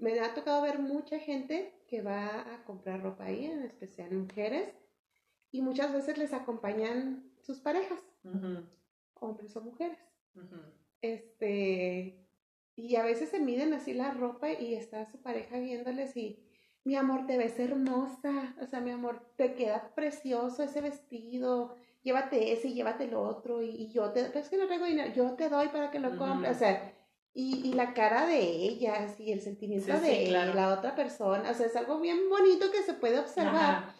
me 0.00 0.20
ha 0.20 0.32
tocado 0.32 0.62
ver 0.62 0.78
mucha 0.78 1.18
gente 1.18 1.74
que 1.88 2.00
va 2.00 2.54
a 2.54 2.64
comprar 2.64 3.02
ropa 3.02 3.24
ahí, 3.24 3.46
en 3.46 3.64
especial 3.64 4.12
mujeres, 4.12 4.72
y 5.50 5.60
muchas 5.60 5.92
veces 5.92 6.16
les 6.18 6.32
acompañan 6.32 7.28
sus 7.40 7.58
parejas, 7.58 7.98
hombres 9.14 9.56
o 9.56 9.60
mujeres. 9.60 9.98
Este, 11.02 12.16
y 12.76 12.94
a 12.94 13.02
veces 13.02 13.30
se 13.30 13.40
miden 13.40 13.72
así 13.72 13.92
la 13.92 14.12
ropa 14.12 14.52
y 14.52 14.74
está 14.74 15.04
su 15.06 15.20
pareja 15.20 15.58
viéndoles 15.58 16.16
y, 16.16 16.38
mi 16.84 16.94
amor, 16.94 17.26
te 17.26 17.38
ves 17.38 17.58
hermosa, 17.58 18.54
o 18.60 18.66
sea, 18.66 18.80
mi 18.80 18.90
amor, 18.90 19.26
te 19.34 19.54
queda 19.54 19.92
precioso 19.96 20.62
ese 20.62 20.80
vestido, 20.80 21.76
llévate 22.04 22.52
ese 22.52 22.68
y 22.68 22.74
llévate 22.74 23.04
el 23.04 23.14
otro, 23.14 23.62
y, 23.62 23.88
yo 23.88 24.10
te, 24.12 24.38
es 24.38 24.48
que 24.48 24.58
no 24.58 24.68
dinero, 24.68 25.12
yo 25.14 25.32
te 25.32 25.48
doy 25.48 25.68
para 25.68 25.90
que 25.90 25.98
lo 25.98 26.16
compres, 26.16 26.56
o 26.56 26.58
sea, 26.58 26.92
y, 27.32 27.68
y, 27.68 27.72
la 27.72 27.94
cara 27.94 28.26
de 28.26 28.38
ellas 28.38 29.18
y 29.18 29.32
el 29.32 29.40
sentimiento 29.40 29.98
de 29.98 30.30
la 30.30 30.74
otra 30.74 30.94
persona, 30.94 31.50
o 31.50 31.54
sea, 31.54 31.66
es 31.66 31.74
algo 31.74 31.98
bien 31.98 32.28
bonito 32.28 32.70
que 32.70 32.82
se 32.82 32.94
puede 32.94 33.18
observar 33.18 33.94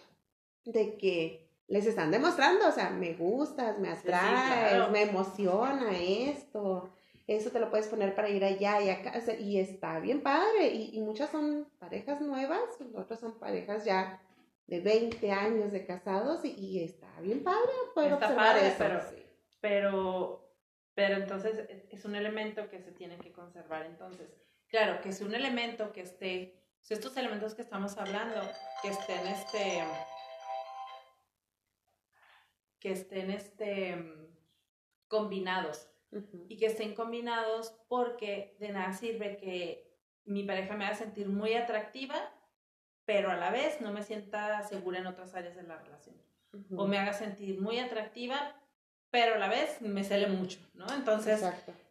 de 0.64 0.96
que 0.96 1.48
les 1.66 1.86
están 1.86 2.10
demostrando, 2.10 2.68
o 2.68 2.72
sea, 2.72 2.90
me 2.90 3.14
gustas, 3.14 3.78
me 3.78 3.88
atraes, 3.88 4.90
me 4.90 5.02
emociona 5.02 5.98
esto, 5.98 6.90
eso 7.26 7.50
te 7.50 7.58
lo 7.58 7.70
puedes 7.70 7.88
poner 7.88 8.14
para 8.14 8.28
ir 8.28 8.44
allá 8.44 8.82
y 8.82 8.90
acá, 8.90 9.14
y 9.40 9.58
está 9.58 9.98
bien 9.98 10.22
padre, 10.22 10.68
y, 10.68 10.90
y 10.92 11.00
muchas 11.00 11.30
son 11.30 11.66
parejas 11.78 12.20
nuevas, 12.20 12.60
otras 12.94 13.18
son 13.18 13.32
parejas 13.38 13.86
ya 13.86 14.20
de 14.66 14.80
20 14.80 15.30
años 15.30 15.72
de 15.72 15.84
casados 15.84 16.44
y, 16.44 16.82
está 16.82 17.20
bien 17.20 17.44
padre 17.44 17.70
poder 17.94 18.12
está 18.14 18.34
padre, 18.34 18.74
Pero, 18.78 19.00
pero, 19.60 20.54
pero 20.94 21.16
entonces 21.16 21.68
es 21.90 22.04
un 22.04 22.14
elemento 22.14 22.68
que 22.68 22.80
se 22.80 22.92
tiene 22.92 23.18
que 23.18 23.32
conservar. 23.32 23.86
Entonces, 23.86 24.30
claro, 24.68 25.00
que 25.02 25.10
es 25.10 25.20
un 25.20 25.34
elemento 25.34 25.92
que 25.92 26.02
esté 26.02 26.64
estos 26.92 27.16
elementos 27.16 27.54
que 27.54 27.62
estamos 27.62 27.96
hablando, 27.96 28.40
que 28.82 28.88
estén 28.88 29.26
este, 29.26 29.84
que 32.78 32.92
estén 32.92 33.30
este, 33.30 33.96
combinados 35.08 35.90
y 36.48 36.56
que 36.58 36.66
estén 36.66 36.94
combinados 36.94 37.74
porque 37.88 38.56
de 38.60 38.68
nada 38.68 38.92
sirve 38.92 39.36
que 39.36 39.98
mi 40.26 40.44
pareja 40.44 40.76
me 40.76 40.84
haga 40.84 40.94
sentir 40.94 41.28
muy 41.28 41.54
atractiva, 41.54 42.16
pero 43.04 43.30
a 43.30 43.36
la 43.36 43.50
vez 43.50 43.80
no 43.80 43.92
me 43.92 44.02
sienta 44.02 44.62
segura 44.62 44.98
en 44.98 45.06
otras 45.06 45.34
áreas 45.34 45.56
de 45.56 45.62
la 45.62 45.76
relación. 45.76 46.16
O 46.76 46.86
me 46.86 46.98
haga 46.98 47.12
sentir 47.12 47.60
muy 47.60 47.78
atractiva, 47.78 48.56
pero 49.10 49.34
a 49.34 49.38
la 49.38 49.48
vez 49.48 49.80
me 49.82 50.04
cele 50.04 50.28
mucho, 50.28 50.60
¿no? 50.74 50.86
Entonces, 50.94 51.44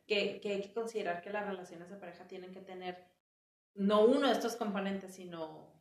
que, 0.07 0.39
que 0.39 0.53
hay 0.53 0.61
que 0.61 0.73
considerar 0.73 1.21
que 1.21 1.31
las 1.31 1.45
relaciones 1.45 1.89
de 1.89 1.97
pareja 1.97 2.25
tienen 2.27 2.51
que 2.51 2.61
tener 2.61 3.05
no 3.75 4.05
uno 4.05 4.27
de 4.27 4.33
estos 4.33 4.55
componentes, 4.55 5.15
sino 5.15 5.73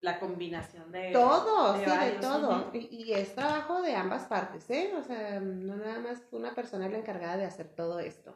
la 0.00 0.20
combinación 0.20 0.92
de 0.92 1.10
todo, 1.12 1.74
sí, 1.76 1.84
de 1.84 2.10
todo. 2.20 2.70
y, 2.74 3.12
es 3.12 3.34
trabajo 3.34 3.82
de 3.82 3.94
ambas 3.94 4.24
partes, 4.24 4.68
¿eh? 4.70 4.92
O 4.96 5.02
sea, 5.02 5.40
no 5.40 5.76
nada 5.76 5.98
más 6.00 6.22
una 6.32 6.54
persona 6.54 6.86
es 6.86 6.92
la 6.92 6.98
encargada 6.98 7.36
de 7.36 7.44
hacer 7.44 7.68
todo 7.68 7.98
esto. 7.98 8.34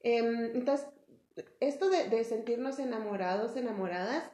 Em, 0.00 0.56
entonces, 0.56 0.88
esto 1.60 1.88
de, 1.88 2.08
de, 2.08 2.24
sentirnos 2.24 2.78
enamorados, 2.78 3.56
enamoradas, 3.56 4.30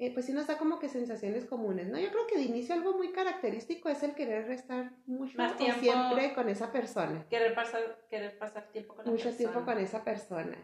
eh, 0.00 0.10
pues 0.14 0.24
sí 0.24 0.32
nos 0.32 0.46
da 0.46 0.56
como 0.56 0.78
que 0.78 0.88
sensaciones 0.88 1.44
comunes, 1.44 1.88
¿no? 1.88 1.98
Yo 1.98 2.10
creo 2.10 2.26
que 2.26 2.38
de 2.38 2.44
inicio 2.44 2.74
algo 2.74 2.94
muy 2.94 3.12
característico 3.12 3.90
es 3.90 4.02
el 4.02 4.14
querer 4.14 4.50
estar 4.50 4.92
mucho 5.04 5.36
Más 5.36 5.58
tiempo, 5.58 5.78
siempre 5.78 6.32
con 6.32 6.48
esa 6.48 6.72
persona. 6.72 7.26
Querer 7.28 7.54
pasar, 7.54 8.06
querer 8.08 8.38
pasar 8.38 8.72
tiempo 8.72 8.94
con 8.94 9.04
Mucho 9.04 9.30
tiempo 9.36 9.62
con 9.62 9.76
esa 9.78 10.02
persona. 10.02 10.56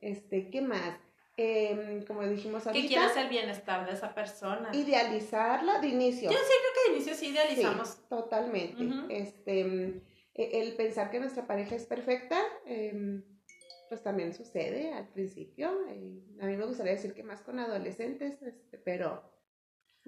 Este, 0.00 0.50
¿qué 0.50 0.60
más? 0.60 0.98
Em, 1.36 2.04
como 2.04 2.24
dijimos 2.24 2.66
ahorita. 2.66 2.82
Que 2.82 2.88
quieras 2.88 3.16
el 3.16 3.28
bienestar 3.28 3.86
de 3.86 3.92
esa 3.92 4.12
persona. 4.12 4.70
Idealizarla 4.74 5.78
de 5.78 5.86
inicio. 5.86 6.28
Yo 6.28 6.38
sí 6.38 6.44
creo 6.44 6.72
que 6.74 6.90
de 6.90 6.96
inicio 6.96 7.14
sí 7.14 7.28
idealizamos. 7.28 8.08
totalmente. 8.08 8.88
este, 9.08 10.02
e, 10.34 10.62
el 10.62 10.74
pensar 10.74 11.12
que 11.12 11.20
nuestra 11.20 11.46
pareja 11.46 11.76
es 11.76 11.86
perfecta, 11.86 12.42
em, 12.66 13.22
pues 13.90 14.04
también 14.04 14.32
sucede 14.32 14.94
al 14.94 15.08
principio. 15.08 15.68
Eh, 15.88 16.22
a 16.40 16.46
mí 16.46 16.56
me 16.56 16.64
gustaría 16.64 16.92
decir 16.92 17.12
que 17.12 17.24
más 17.24 17.42
con 17.42 17.58
adolescentes, 17.58 18.40
este, 18.40 18.78
pero... 18.78 19.20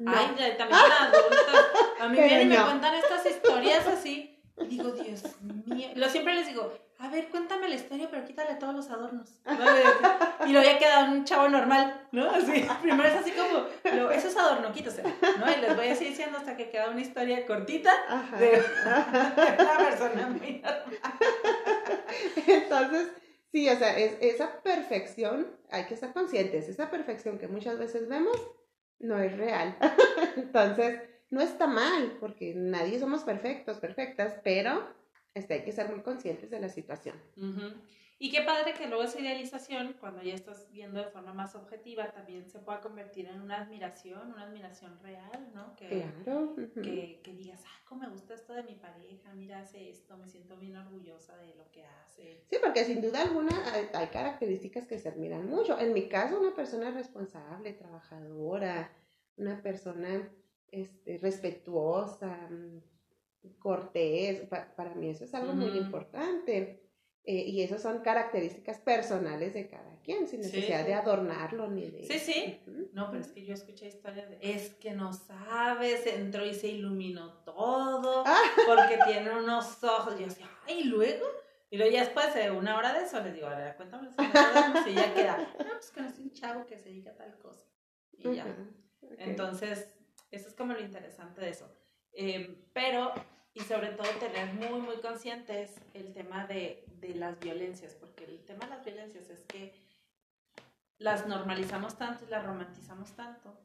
Ay, 0.06 0.26
también 0.56 0.80
con 0.80 0.92
adultos. 0.92 1.66
A 2.00 2.08
mí 2.08 2.16
vienen 2.16 2.52
y 2.52 2.56
me 2.56 2.62
cuentan 2.62 2.94
estas 2.94 3.26
historias 3.26 3.86
así. 3.88 4.40
Y 4.56 4.66
digo, 4.66 4.92
Dios 4.92 5.24
mío. 5.66 5.88
Lo 5.96 6.08
siempre 6.08 6.34
les 6.34 6.46
digo, 6.46 6.72
a 7.00 7.08
ver, 7.08 7.28
cuéntame 7.28 7.68
la 7.68 7.74
historia, 7.74 8.06
pero 8.08 8.24
quítale 8.24 8.54
todos 8.54 8.72
los 8.72 8.88
adornos. 8.88 9.40
Y 10.46 10.52
lo 10.52 10.60
había 10.60 10.78
quedado 10.78 11.12
un 11.12 11.24
chavo 11.24 11.48
normal, 11.48 12.06
¿no? 12.12 12.30
Así, 12.30 12.64
primero 12.82 13.08
es 13.08 13.16
así 13.16 13.32
como, 13.32 13.66
lo, 13.96 14.12
eso 14.12 14.28
es 14.28 14.36
adorno, 14.36 14.72
quítase, 14.72 15.02
¿no? 15.02 15.50
Y 15.50 15.60
les 15.60 15.76
voy 15.76 15.88
así 15.88 16.04
diciendo 16.04 16.38
hasta 16.38 16.56
que 16.56 16.70
queda 16.70 16.88
una 16.88 17.00
historia 17.00 17.44
cortita 17.46 17.92
de 18.38 18.62
una 19.58 19.78
persona 19.78 20.28
muy 20.28 20.62
normal. 20.62 21.00
Entonces, 22.46 23.08
sí, 23.52 23.68
o 23.68 23.76
sea, 23.76 23.98
es, 23.98 24.16
esa 24.20 24.62
perfección, 24.62 25.46
hay 25.70 25.84
que 25.84 25.94
estar 25.94 26.12
conscientes, 26.12 26.68
esa 26.68 26.90
perfección 26.90 27.38
que 27.38 27.48
muchas 27.48 27.78
veces 27.78 28.08
vemos 28.08 28.36
no 28.98 29.18
es 29.20 29.36
real. 29.36 29.76
Entonces, 30.36 31.00
no 31.30 31.40
está 31.40 31.66
mal, 31.66 32.16
porque 32.20 32.54
nadie 32.54 32.98
somos 32.98 33.22
perfectos, 33.22 33.78
perfectas, 33.78 34.36
pero 34.42 34.86
este, 35.34 35.54
hay 35.54 35.64
que 35.64 35.72
ser 35.72 35.88
muy 35.90 36.00
conscientes 36.02 36.50
de 36.50 36.60
la 36.60 36.68
situación. 36.68 37.16
Y 38.22 38.30
qué 38.30 38.42
padre 38.42 38.72
que 38.74 38.86
luego 38.86 39.02
esa 39.02 39.18
idealización, 39.18 39.96
cuando 39.98 40.22
ya 40.22 40.32
estás 40.32 40.70
viendo 40.70 41.00
de 41.00 41.10
forma 41.10 41.34
más 41.34 41.56
objetiva, 41.56 42.12
también 42.12 42.48
se 42.48 42.60
pueda 42.60 42.80
convertir 42.80 43.26
en 43.26 43.40
una 43.40 43.60
admiración, 43.62 44.30
una 44.30 44.44
admiración 44.44 44.96
real, 45.00 45.50
¿no? 45.52 45.74
Que, 45.74 46.06
claro. 46.22 46.54
que, 46.54 47.18
que, 47.20 47.32
digas, 47.34 47.64
ah, 47.66 47.84
cómo 47.84 48.02
me 48.02 48.10
gusta 48.10 48.34
esto 48.34 48.52
de 48.52 48.62
mi 48.62 48.76
pareja, 48.76 49.34
mira, 49.34 49.58
hace 49.58 49.90
esto, 49.90 50.16
me 50.16 50.28
siento 50.28 50.56
bien 50.56 50.76
orgullosa 50.76 51.36
de 51.38 51.52
lo 51.56 51.68
que 51.72 51.84
hace. 51.84 52.44
Sí, 52.48 52.58
porque 52.62 52.84
sin 52.84 53.00
duda 53.02 53.22
alguna 53.22 53.60
hay, 53.74 53.88
hay 53.92 54.06
características 54.06 54.86
que 54.86 55.00
se 55.00 55.08
admiran 55.08 55.48
mucho. 55.48 55.76
En 55.80 55.92
mi 55.92 56.08
caso, 56.08 56.38
una 56.38 56.54
persona 56.54 56.92
responsable, 56.92 57.72
trabajadora, 57.72 58.92
una 59.36 59.60
persona 59.60 60.30
este, 60.68 61.18
respetuosa, 61.18 62.48
cortés, 63.58 64.46
para 64.76 64.94
mí 64.94 65.08
eso 65.08 65.24
es 65.24 65.34
algo 65.34 65.54
muy 65.54 65.76
importante. 65.76 66.81
Eh, 67.24 67.44
y 67.46 67.62
esas 67.62 67.80
son 67.82 68.00
características 68.00 68.80
personales 68.80 69.54
de 69.54 69.68
cada 69.68 70.00
quien, 70.02 70.26
sin 70.26 70.40
necesidad 70.40 70.84
de 70.84 70.94
adornarlo 70.94 71.68
ni 71.68 71.88
de... 71.88 72.04
Sí, 72.04 72.18
sí. 72.18 72.60
No, 72.92 73.10
pero 73.10 73.22
es 73.22 73.30
que 73.30 73.44
yo 73.44 73.54
escuché 73.54 73.86
historias 73.86 74.28
de, 74.28 74.38
es 74.40 74.74
que 74.74 74.90
no 74.90 75.12
sabes, 75.12 76.04
entró 76.06 76.44
y 76.44 76.52
se 76.52 76.68
iluminó 76.68 77.32
todo, 77.44 78.24
ah. 78.26 78.42
porque 78.66 78.98
tiene 79.06 79.30
unos 79.30 79.82
ojos. 79.84 80.14
Y 80.16 80.22
yo 80.22 80.26
decía, 80.26 80.50
ay, 80.66 80.84
luego? 80.84 81.24
Y 81.70 81.78
luego 81.78 81.92
ya 81.92 82.00
después 82.00 82.34
de 82.34 82.50
una 82.50 82.76
hora 82.76 82.92
de 82.92 83.04
eso 83.04 83.18
les 83.20 83.34
digo, 83.34 83.46
a 83.46 83.56
ver, 83.56 83.76
cuéntame 83.76 84.10
y 84.86 84.94
ya 84.94 85.14
queda, 85.14 85.38
no, 85.58 85.70
pues 85.70 85.90
conocí 85.90 86.22
un 86.22 86.32
chavo 86.32 86.66
que 86.66 86.76
se 86.76 86.90
dedica 86.90 87.12
a 87.12 87.14
tal 87.14 87.38
cosa. 87.38 87.66
Y 88.12 88.34
ya. 88.34 88.44
Entonces, 89.18 89.88
eso 90.30 90.48
es 90.48 90.54
como 90.54 90.72
lo 90.72 90.80
interesante 90.80 91.40
de 91.40 91.50
eso. 91.50 91.72
Em, 92.12 92.62
pero, 92.72 93.12
y 93.54 93.60
sobre 93.60 93.88
todo 93.88 94.08
tener 94.18 94.54
muy, 94.54 94.80
muy 94.80 94.96
conscientes 94.96 95.70
el 95.94 96.12
tema 96.12 96.46
de, 96.46 96.84
de 97.00 97.14
las 97.14 97.38
violencias, 97.38 97.94
porque 97.94 98.24
el 98.24 98.44
tema 98.44 98.64
de 98.66 98.70
las 98.70 98.84
violencias 98.84 99.28
es 99.30 99.40
que 99.44 99.74
las 100.98 101.26
normalizamos 101.26 101.96
tanto 101.98 102.24
y 102.24 102.28
las 102.28 102.44
romantizamos 102.44 103.12
tanto 103.12 103.58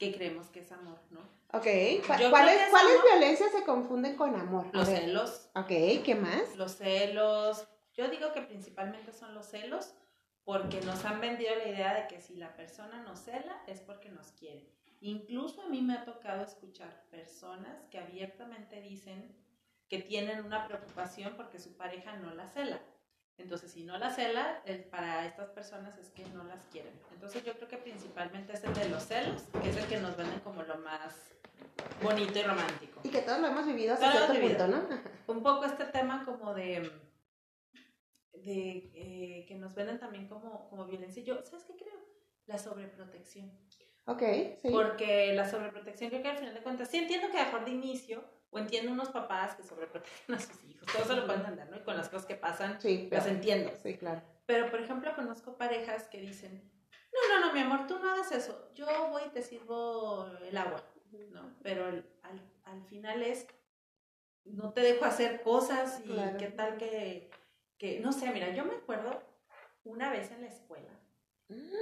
que 0.00 0.14
creemos 0.14 0.48
que 0.48 0.60
es 0.60 0.72
amor, 0.72 0.98
¿no? 1.10 1.20
Ok, 1.52 1.66
¿cuáles, 2.06 2.30
¿cuáles 2.70 3.02
violencias 3.02 3.52
se 3.52 3.64
confunden 3.64 4.16
con 4.16 4.34
amor? 4.34 4.66
Los 4.72 4.88
celos. 4.88 5.50
Ok, 5.54 5.68
¿qué 6.04 6.14
más? 6.18 6.56
Los 6.56 6.76
celos. 6.76 7.68
Yo 7.92 8.08
digo 8.08 8.32
que 8.32 8.40
principalmente 8.40 9.12
son 9.12 9.34
los 9.34 9.46
celos 9.46 9.92
porque 10.44 10.80
nos 10.80 11.04
han 11.04 11.20
vendido 11.20 11.54
la 11.54 11.68
idea 11.68 11.94
de 11.94 12.08
que 12.08 12.20
si 12.20 12.34
la 12.36 12.54
persona 12.56 13.02
nos 13.02 13.20
cela 13.20 13.62
es 13.66 13.80
porque 13.80 14.08
nos 14.08 14.32
quiere. 14.32 14.72
Incluso 15.00 15.62
a 15.62 15.68
mí 15.68 15.80
me 15.80 15.94
ha 15.94 16.04
tocado 16.04 16.44
escuchar 16.44 17.04
personas 17.10 17.86
que 17.90 17.98
abiertamente 17.98 18.80
dicen 18.82 19.34
que 19.88 19.98
tienen 19.98 20.44
una 20.44 20.66
preocupación 20.66 21.34
porque 21.36 21.58
su 21.58 21.76
pareja 21.76 22.16
no 22.16 22.34
la 22.34 22.48
cela. 22.48 22.80
Entonces, 23.38 23.72
si 23.72 23.84
no 23.84 23.96
la 23.96 24.10
cela, 24.10 24.62
para 24.90 25.26
estas 25.26 25.48
personas 25.50 25.96
es 25.96 26.10
que 26.10 26.24
no 26.26 26.44
las 26.44 26.62
quieren. 26.66 26.92
Entonces, 27.12 27.42
yo 27.42 27.54
creo 27.54 27.68
que 27.68 27.78
principalmente 27.78 28.52
es 28.52 28.62
el 28.62 28.74
de 28.74 28.90
los 28.90 29.04
celos, 29.04 29.42
que 29.62 29.70
es 29.70 29.76
el 29.78 29.86
que 29.86 29.98
nos 29.98 30.14
venden 30.16 30.40
como 30.40 30.62
lo 30.62 30.76
más 30.78 31.32
bonito 32.02 32.38
y 32.38 32.42
romántico. 32.42 33.00
Y 33.02 33.08
que 33.08 33.22
todos 33.22 33.40
lo 33.40 33.46
hemos 33.46 33.66
vivido 33.66 33.94
hasta 33.94 34.12
cierto 34.12 34.38
punto, 34.38 34.66
¿no? 34.66 34.82
Un 35.26 35.42
poco 35.42 35.64
este 35.64 35.86
tema 35.86 36.24
como 36.26 36.52
de, 36.52 36.92
de 38.34 38.90
eh, 38.94 39.46
que 39.48 39.54
nos 39.56 39.74
venden 39.74 39.98
también 39.98 40.28
como, 40.28 40.68
como 40.68 40.84
violencia. 40.84 41.22
Yo, 41.22 41.42
¿sabes 41.42 41.64
qué 41.64 41.76
creo? 41.76 41.98
La 42.44 42.58
sobreprotección. 42.58 43.50
Ok, 44.06 44.22
sí. 44.60 44.68
Porque 44.70 45.32
la 45.34 45.48
sobreprotección 45.48 46.10
creo 46.10 46.22
que 46.22 46.28
al 46.28 46.38
final 46.38 46.54
de 46.54 46.62
cuentas, 46.62 46.88
sí 46.88 46.98
entiendo 46.98 47.30
que 47.30 47.38
a 47.38 47.44
mejor 47.44 47.64
de 47.64 47.70
inicio, 47.70 48.24
o 48.50 48.58
entiendo 48.58 48.92
unos 48.92 49.10
papás 49.10 49.54
que 49.54 49.62
sobreprotegen 49.62 50.34
a 50.34 50.40
sus 50.40 50.64
hijos, 50.64 50.86
todo 50.92 51.02
eso 51.02 51.16
lo 51.16 51.26
puedo 51.26 51.38
entender, 51.38 51.70
¿no? 51.70 51.76
Y 51.76 51.80
con 51.80 51.96
las 51.96 52.08
cosas 52.08 52.26
que 52.26 52.34
pasan, 52.34 52.80
sí, 52.80 53.08
las 53.10 53.26
entiendo. 53.26 53.70
Sí, 53.82 53.96
claro. 53.96 54.22
Pero, 54.46 54.70
por 54.70 54.80
ejemplo, 54.80 55.14
conozco 55.14 55.56
parejas 55.56 56.08
que 56.08 56.20
dicen, 56.20 56.70
no, 57.12 57.40
no, 57.40 57.46
no, 57.46 57.52
mi 57.52 57.60
amor, 57.60 57.86
tú 57.86 57.98
no 57.98 58.10
hagas 58.10 58.32
eso, 58.32 58.72
yo 58.74 58.86
voy 59.10 59.22
y 59.26 59.30
te 59.30 59.42
sirvo 59.42 60.26
el 60.42 60.56
agua, 60.56 60.82
¿no? 61.30 61.54
Pero 61.62 61.86
al, 61.86 62.04
al 62.64 62.82
final 62.84 63.22
es, 63.22 63.46
no 64.44 64.72
te 64.72 64.80
dejo 64.80 65.04
hacer 65.04 65.42
cosas 65.42 66.02
y 66.04 66.16
qué 66.38 66.48
tal 66.48 66.76
que, 66.78 67.30
que, 67.78 68.00
no 68.00 68.12
sé, 68.12 68.30
mira, 68.32 68.50
yo 68.54 68.64
me 68.64 68.74
acuerdo 68.74 69.22
una 69.84 70.10
vez 70.10 70.30
en 70.30 70.42
la 70.42 70.48
escuela, 70.48 70.99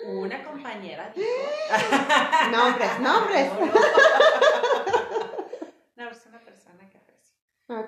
una 0.07 0.43
compañera 0.45 1.13
dijo. 1.15 1.29
nombres, 2.51 3.01
nombres. 3.01 3.53
No, 5.97 6.09
es 6.11 6.27
una 6.27 6.39
persona 6.39 6.89
que 6.89 6.97
aprecio. 6.97 7.37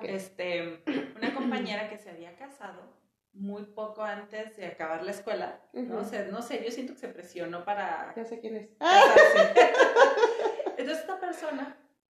Este, 0.01 0.83
una 1.15 1.33
compañera 1.33 1.89
que 1.89 1.97
se 1.97 2.09
había 2.09 2.35
casado 2.35 3.01
muy 3.33 3.63
poco 3.63 4.03
antes 4.03 4.57
de 4.57 4.65
acabar 4.65 5.03
la 5.03 5.11
escuela. 5.11 5.61
no, 5.71 6.03
sé, 6.03 6.27
no 6.27 6.41
sé, 6.41 6.61
yo 6.63 6.71
siento 6.71 6.93
que 6.93 6.99
se 6.99 7.07
presionó 7.07 7.63
para. 7.63 8.13
Ya 8.15 8.25
sé 8.25 8.39
quién 8.39 8.57
es. 8.57 8.69
Entonces, 10.77 10.99
esta 10.99 11.19
persona 11.21 11.77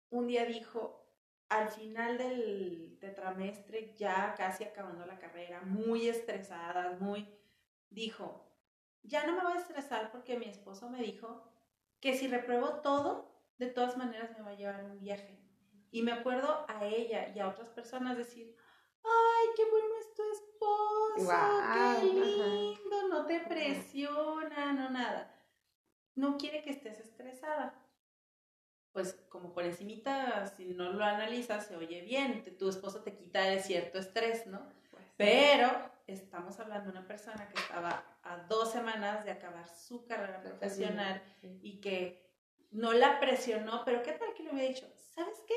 un 0.09 0.25
día 0.27 0.45
dijo: 0.45 1.07
al 1.49 1.69
final 1.69 2.17
del 2.17 2.97
tetramestre, 2.99 3.93
ya 3.95 4.33
casi 4.35 4.63
acabando 4.63 5.05
la 5.05 5.19
carrera, 5.19 5.61
muy 5.61 6.07
estresada, 6.07 6.97
muy. 6.99 7.29
Dijo: 7.91 8.52
ya 9.03 9.25
no 9.25 9.35
me 9.35 9.43
voy 9.43 9.53
a 9.53 9.61
estresar 9.61 10.11
porque 10.11 10.37
mi 10.37 10.45
esposo 10.45 10.89
me 10.89 11.01
dijo 11.01 11.43
que 11.99 12.13
si 12.13 12.27
repruebo 12.27 12.81
todo, 12.81 13.33
de 13.57 13.67
todas 13.67 13.97
maneras 13.97 14.31
me 14.37 14.43
va 14.43 14.51
a 14.51 14.55
llevar 14.55 14.83
un 14.83 14.99
viaje. 14.99 15.39
Y 15.91 16.01
me 16.01 16.11
acuerdo 16.11 16.65
a 16.67 16.85
ella 16.85 17.31
y 17.35 17.39
a 17.39 17.47
otras 17.47 17.69
personas 17.69 18.17
decir, 18.17 18.55
ay, 19.03 19.47
qué 19.55 19.63
bueno 19.69 19.95
es 19.99 20.13
tu 20.15 20.23
esposo, 20.31 21.31
qué 22.01 22.05
lindo, 22.05 23.07
no 23.09 23.25
te 23.25 23.39
presiona, 23.41 24.73
no 24.73 24.89
nada. 24.89 25.29
no 26.15 26.37
quiere 26.37 26.63
que 26.63 26.71
estés 26.71 26.99
estresada. 26.99 27.79
Pues 28.91 29.13
como 29.29 29.53
por 29.53 29.63
encimita, 29.63 30.47
si 30.47 30.65
no 30.65 30.93
lo 30.93 31.03
analizas, 31.03 31.67
se 31.67 31.75
oye 31.75 32.01
bien, 32.01 32.43
tu 32.57 32.69
esposo 32.69 33.01
te 33.01 33.15
quita 33.15 33.41
de 33.41 33.59
cierto 33.59 33.97
estrés, 33.97 34.45
¿no? 34.47 34.67
Pero 35.17 35.69
estamos 36.07 36.59
hablando 36.59 36.91
de 36.91 36.97
una 36.97 37.07
persona 37.07 37.47
que 37.47 37.59
estaba 37.59 38.03
a 38.23 38.37
dos 38.49 38.71
semanas 38.71 39.23
de 39.25 39.31
acabar 39.31 39.67
su 39.67 40.05
carrera 40.05 40.41
profesional 40.41 41.21
y 41.61 41.79
que 41.79 42.23
no 42.71 42.93
la 42.93 43.19
presionó, 43.19 43.83
pero 43.85 44.01
¿qué 44.01 44.13
tal 44.13 44.33
que 44.33 44.43
le 44.43 44.51
hubiera 44.51 44.69
dicho? 44.69 44.87
¿Sabes 44.95 45.37
qué? 45.47 45.55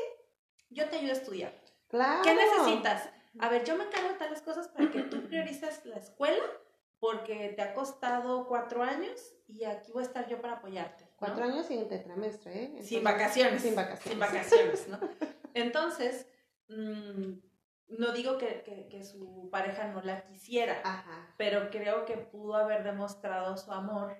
Yo 0.70 0.88
te 0.88 0.96
ayudo 0.96 1.12
a 1.12 1.16
estudiar. 1.16 1.52
Claro. 1.88 2.22
¿Qué 2.22 2.34
necesitas? 2.34 3.08
A 3.38 3.48
ver, 3.48 3.64
yo 3.64 3.76
me 3.76 3.84
encargo 3.84 4.08
de 4.08 4.14
tales 4.14 4.42
cosas 4.42 4.68
para 4.68 4.90
que 4.90 5.02
tú 5.02 5.22
priorices 5.22 5.84
la 5.84 5.96
escuela 5.96 6.42
porque 6.98 7.52
te 7.54 7.62
ha 7.62 7.75
costado 7.75 8.46
cuatro 8.46 8.82
años 8.82 9.34
y 9.46 9.64
aquí 9.64 9.92
voy 9.92 10.02
a 10.02 10.06
estar 10.06 10.28
yo 10.28 10.40
para 10.40 10.54
apoyarte. 10.54 11.04
Cuatro 11.16 11.44
años 11.44 11.66
sin 11.66 11.86
tetramestre, 11.88 12.64
¿eh? 12.64 12.82
sin 12.82 13.04
vacaciones. 13.04 13.62
Sin 13.62 13.75
vacaciones. 13.75 14.10
Sin 14.10 14.18
vacaciones, 14.18 14.88
¿no? 14.88 14.98
Entonces, 15.54 16.26
mm, 16.68 17.34
no 17.88 18.12
digo 18.12 18.36
que, 18.38 18.88
que, 18.90 19.04
su 19.04 19.48
pareja 19.50 19.88
no 19.88 20.02
la 20.02 20.24
quisiera, 20.24 20.82
pero 21.36 21.70
creo 21.70 22.04
que 22.04 22.16
pudo 22.16 22.56
haber 22.56 22.82
demostrado 22.82 23.56
su 23.56 23.72
amor 23.72 24.16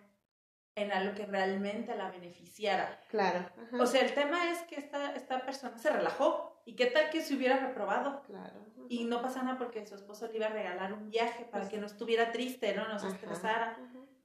en 0.77 0.93
algo 0.93 1.15
que 1.15 1.27
realmente 1.27 1.97
la 1.97 2.11
beneficiara. 2.11 3.01
Claro. 3.09 3.49
O 3.81 3.87
sea, 3.87 4.03
el 4.03 4.15
tema 4.15 4.51
es 4.51 4.63
que 4.65 4.77
esta, 4.77 5.15
esta 5.15 5.45
persona 5.45 5.79
se 5.79 5.91
relajó. 5.91 6.63
¿Y 6.67 6.75
qué 6.75 6.87
tal 6.87 7.11
que 7.11 7.23
se 7.23 7.35
hubiera 7.35 7.57
reprobado? 7.59 8.23
Claro. 8.23 8.67
Y 8.89 9.05
no 9.05 9.23
pasa 9.23 9.43
nada 9.43 9.57
porque 9.57 9.87
su 9.87 9.95
esposo 9.95 10.29
le 10.29 10.37
iba 10.37 10.47
a 10.47 10.51
regalar 10.51 10.93
un 10.93 11.11
viaje 11.11 11.45
para 11.45 11.63
pues 11.63 11.69
que 11.71 11.79
no 11.79 11.87
estuviera 11.87 12.31
triste, 12.31 12.75
¿no? 12.75 12.87
No 12.89 12.99
se 12.99 13.09
estresara. 13.09 13.79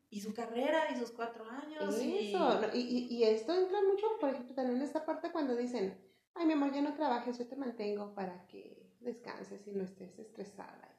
Y 0.09 0.19
su 0.19 0.33
carrera 0.33 0.91
y 0.91 0.97
sus 0.97 1.11
cuatro 1.11 1.45
años. 1.49 1.95
Eso. 1.95 2.59
Y... 2.73 2.79
Y, 2.79 3.07
y, 3.09 3.23
esto 3.23 3.53
entra 3.53 3.79
mucho, 3.81 4.07
por 4.19 4.29
ejemplo, 4.29 4.53
también 4.53 4.77
en 4.77 4.83
esta 4.83 5.05
parte 5.05 5.31
cuando 5.31 5.55
dicen, 5.55 5.97
ay, 6.33 6.45
mi 6.45 6.53
amor, 6.53 6.73
ya 6.73 6.81
no 6.81 6.93
trabajes, 6.93 7.37
yo 7.37 7.47
te 7.47 7.55
mantengo 7.55 8.13
para 8.13 8.45
que 8.47 8.80
descanses 9.01 9.67
y 9.67 9.71
no 9.71 9.83
estés 9.83 10.17
estresada 10.19 10.91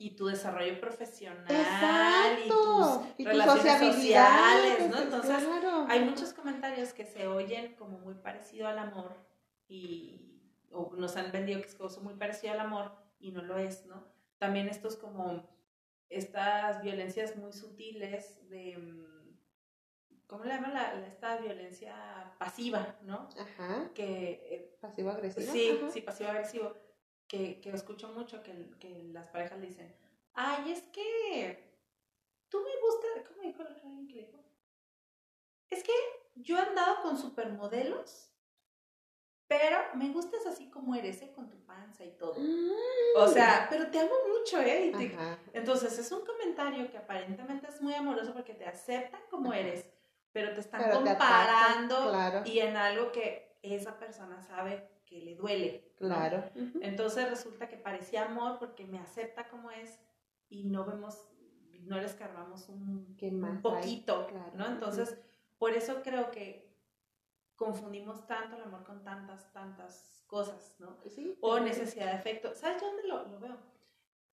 y 0.00 0.16
tu 0.16 0.26
desarrollo 0.26 0.80
profesional 0.80 2.38
y 2.42 2.48
tus 2.48 3.26
relaciones 3.26 3.94
sociales, 3.94 4.90
¿no? 4.90 4.98
Entonces, 4.98 5.46
hay 5.88 6.04
muchos 6.06 6.32
comentarios 6.32 6.94
que 6.94 7.04
se 7.04 7.26
oyen 7.26 7.74
como 7.74 7.98
muy 7.98 8.14
parecido 8.14 8.66
al 8.66 8.78
amor 8.78 9.14
y 9.68 10.26
o 10.72 10.94
nos 10.96 11.16
han 11.16 11.30
vendido 11.30 11.60
que 11.60 11.66
es 11.66 11.74
cosa 11.74 12.00
muy 12.00 12.14
parecido 12.14 12.54
al 12.54 12.60
amor 12.60 12.92
y 13.18 13.30
no 13.30 13.42
lo 13.42 13.58
es, 13.58 13.84
¿no? 13.84 14.06
También 14.38 14.68
estos 14.68 14.96
como 14.96 15.46
estas 16.08 16.80
violencias 16.82 17.36
muy 17.36 17.52
sutiles 17.52 18.48
de 18.48 18.78
mm, 18.78 19.36
¿cómo 20.26 20.44
le 20.44 20.54
llaman 20.54 20.72
la, 20.72 21.06
esta 21.06 21.36
violencia 21.36 21.94
pasiva, 22.38 22.96
¿no? 23.02 23.28
Ajá. 23.38 23.90
Que 23.94 24.30
eh, 24.50 24.78
pasivo 24.80 25.10
agresivo. 25.10 25.52
Sí, 25.52 25.78
sí, 25.92 26.00
pasivo 26.00 26.30
agresivo 26.30 26.74
que, 27.30 27.60
que 27.60 27.70
escucho 27.70 28.08
mucho 28.08 28.42
que, 28.42 28.70
que, 28.80 29.04
las 29.12 29.28
parejas 29.28 29.60
dicen, 29.60 29.94
ay, 30.34 30.72
es 30.72 30.82
que 30.92 31.78
tú 32.48 32.58
me 32.58 32.80
gustas, 32.80 33.28
¿cómo 33.28 33.42
dijo 33.42 33.62
la 33.62 33.76
que 33.76 34.34
Es 35.70 35.84
que 35.84 35.92
yo 36.34 36.58
he 36.58 36.60
andado 36.60 37.02
con 37.02 37.16
supermodelos, 37.16 38.32
pero 39.46 39.78
me 39.94 40.10
gustas 40.10 40.44
así 40.46 40.70
como 40.70 40.96
eres, 40.96 41.22
¿eh? 41.22 41.32
con 41.32 41.48
tu 41.48 41.64
panza 41.64 42.04
y 42.04 42.10
todo. 42.16 42.34
O 43.14 43.28
sea, 43.28 43.62
mm. 43.62 43.66
pero 43.70 43.90
te 43.92 44.00
amo 44.00 44.14
mucho, 44.36 44.60
¿eh? 44.60 44.92
entonces 45.52 45.96
es 46.00 46.10
un 46.10 46.26
comentario 46.26 46.90
que 46.90 46.98
aparentemente 46.98 47.68
es 47.68 47.80
muy 47.80 47.94
amoroso 47.94 48.32
porque 48.32 48.54
te 48.54 48.66
aceptan 48.66 49.20
como 49.30 49.52
eres, 49.52 49.88
pero 50.32 50.52
te 50.52 50.60
están 50.60 50.90
comparando 50.90 52.44
y 52.44 52.58
en 52.58 52.76
algo 52.76 53.12
que 53.12 53.49
esa 53.62 53.98
persona 53.98 54.42
sabe 54.42 54.88
que 55.06 55.20
le 55.20 55.34
duele. 55.34 55.92
Claro. 55.96 56.44
Entonces 56.80 57.28
resulta 57.28 57.68
que 57.68 57.76
parecía 57.76 58.26
amor 58.26 58.58
porque 58.58 58.86
me 58.86 58.98
acepta 58.98 59.48
como 59.48 59.70
es 59.70 59.98
y 60.48 60.64
no 60.64 60.84
vemos, 60.84 61.28
no 61.80 61.98
le 61.98 62.06
escarbamos 62.06 62.68
un, 62.68 63.16
un 63.20 63.62
poquito, 63.62 64.28
¿no? 64.54 64.66
Entonces, 64.66 65.18
por 65.58 65.72
eso 65.72 66.02
creo 66.02 66.30
que 66.30 66.70
confundimos 67.56 68.26
tanto 68.26 68.56
el 68.56 68.62
amor 68.62 68.84
con 68.84 69.04
tantas, 69.04 69.52
tantas 69.52 70.24
cosas, 70.26 70.76
¿no? 70.78 70.96
Sí, 71.08 71.36
o 71.40 71.60
necesidad 71.60 72.06
de 72.06 72.12
afecto. 72.12 72.54
¿Sabes 72.54 72.80
dónde 72.80 73.06
lo, 73.06 73.26
lo, 73.26 73.38
veo? 73.38 73.58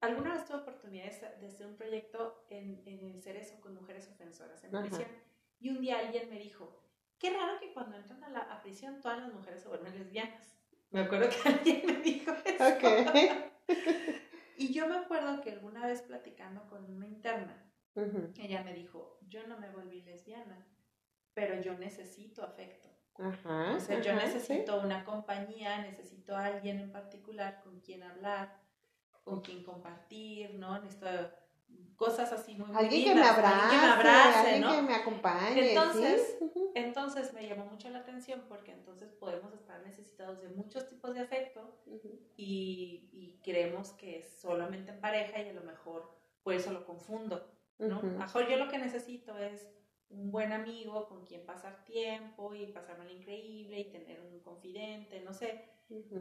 Alguna 0.00 0.34
vez 0.34 0.44
tuve 0.44 0.56
oportunidad 0.58 1.12
de 1.38 1.46
hacer 1.46 1.66
un 1.66 1.76
proyecto 1.76 2.44
en, 2.50 2.82
en 2.86 3.10
el 3.10 3.22
Cerezo 3.22 3.60
con 3.60 3.74
mujeres 3.74 4.08
ofensoras 4.08 4.64
en 4.64 4.72
prisión. 4.72 5.08
Y 5.60 5.70
un 5.70 5.80
día 5.80 6.00
alguien 6.00 6.28
me 6.28 6.40
dijo, 6.40 6.81
qué 7.22 7.30
raro 7.30 7.58
que 7.60 7.72
cuando 7.72 7.96
entran 7.96 8.22
a 8.24 8.28
la 8.30 8.40
a 8.40 8.60
prisión 8.60 9.00
todas 9.00 9.20
las 9.20 9.32
mujeres 9.32 9.62
se 9.62 9.68
vuelven 9.68 9.96
lesbianas. 9.96 10.58
Me 10.90 11.00
acuerdo 11.02 11.28
que 11.30 11.48
alguien 11.48 11.86
me 11.86 11.92
dijo 12.02 12.32
eso. 12.44 12.64
y 14.58 14.74
yo 14.74 14.88
me 14.88 14.96
acuerdo 14.96 15.40
que 15.40 15.52
alguna 15.52 15.86
vez 15.86 16.02
platicando 16.02 16.66
con 16.68 16.84
una 16.84 17.06
interna, 17.06 17.64
ella 17.94 18.64
me 18.64 18.74
dijo, 18.74 19.20
yo 19.28 19.46
no 19.46 19.56
me 19.58 19.70
volví 19.70 20.02
lesbiana, 20.02 20.66
pero 21.32 21.60
yo 21.60 21.78
necesito 21.78 22.42
afecto. 22.42 22.88
o 23.18 23.78
sea, 23.78 24.00
yo 24.00 24.14
necesito 24.14 24.80
una 24.80 25.04
compañía, 25.04 25.78
necesito 25.78 26.36
a 26.36 26.46
alguien 26.46 26.80
en 26.80 26.90
particular 26.90 27.60
con 27.62 27.80
quien 27.80 28.02
hablar, 28.02 28.60
con 29.22 29.42
quien 29.42 29.62
compartir, 29.62 30.54
¿no? 30.54 30.80
Necesito 30.80 31.06
cosas 31.94 32.32
así 32.32 32.56
muy, 32.56 32.74
alguien 32.74 33.04
que 33.04 33.14
me 33.14 33.24
abrace, 33.24 33.70
que 33.70 33.76
me 33.76 33.92
abrace, 33.92 34.54
alguien 34.54 34.70
que 34.70 34.82
me 34.82 34.94
acompañe. 34.94 35.68
Entonces, 35.68 36.38
entonces 36.74 37.32
me 37.34 37.46
llamó 37.46 37.66
mucho 37.66 37.88
la 37.90 38.00
atención 38.00 38.42
porque 38.48 38.72
entonces 38.72 39.12
podemos 39.12 39.52
estar 39.54 39.82
necesitados 39.82 40.40
de 40.42 40.48
muchos 40.48 40.88
tipos 40.88 41.14
de 41.14 41.20
afecto 41.20 41.78
y, 42.36 43.08
y, 43.12 43.40
creemos 43.42 43.90
que 43.92 44.18
es 44.18 44.40
solamente 44.40 44.92
en 44.92 45.00
pareja 45.00 45.42
y 45.42 45.48
a 45.48 45.52
lo 45.52 45.62
mejor 45.62 46.10
por 46.42 46.54
eso 46.54 46.72
lo 46.72 46.84
confundo, 46.84 47.46
¿no? 47.78 47.98
A 47.98 48.02
lo 48.02 48.18
mejor 48.18 48.48
yo 48.48 48.56
lo 48.56 48.68
que 48.68 48.78
necesito 48.78 49.38
es 49.38 49.68
un 50.10 50.30
buen 50.30 50.52
amigo 50.52 51.08
con 51.08 51.24
quien 51.24 51.44
pasar 51.46 51.84
tiempo 51.84 52.54
y 52.54 52.66
pasarme 52.66 53.04
lo 53.04 53.12
increíble 53.12 53.80
y 53.80 53.90
tener 53.90 54.20
un 54.20 54.40
confidente, 54.40 55.20
no 55.20 55.32
sé, 55.32 55.64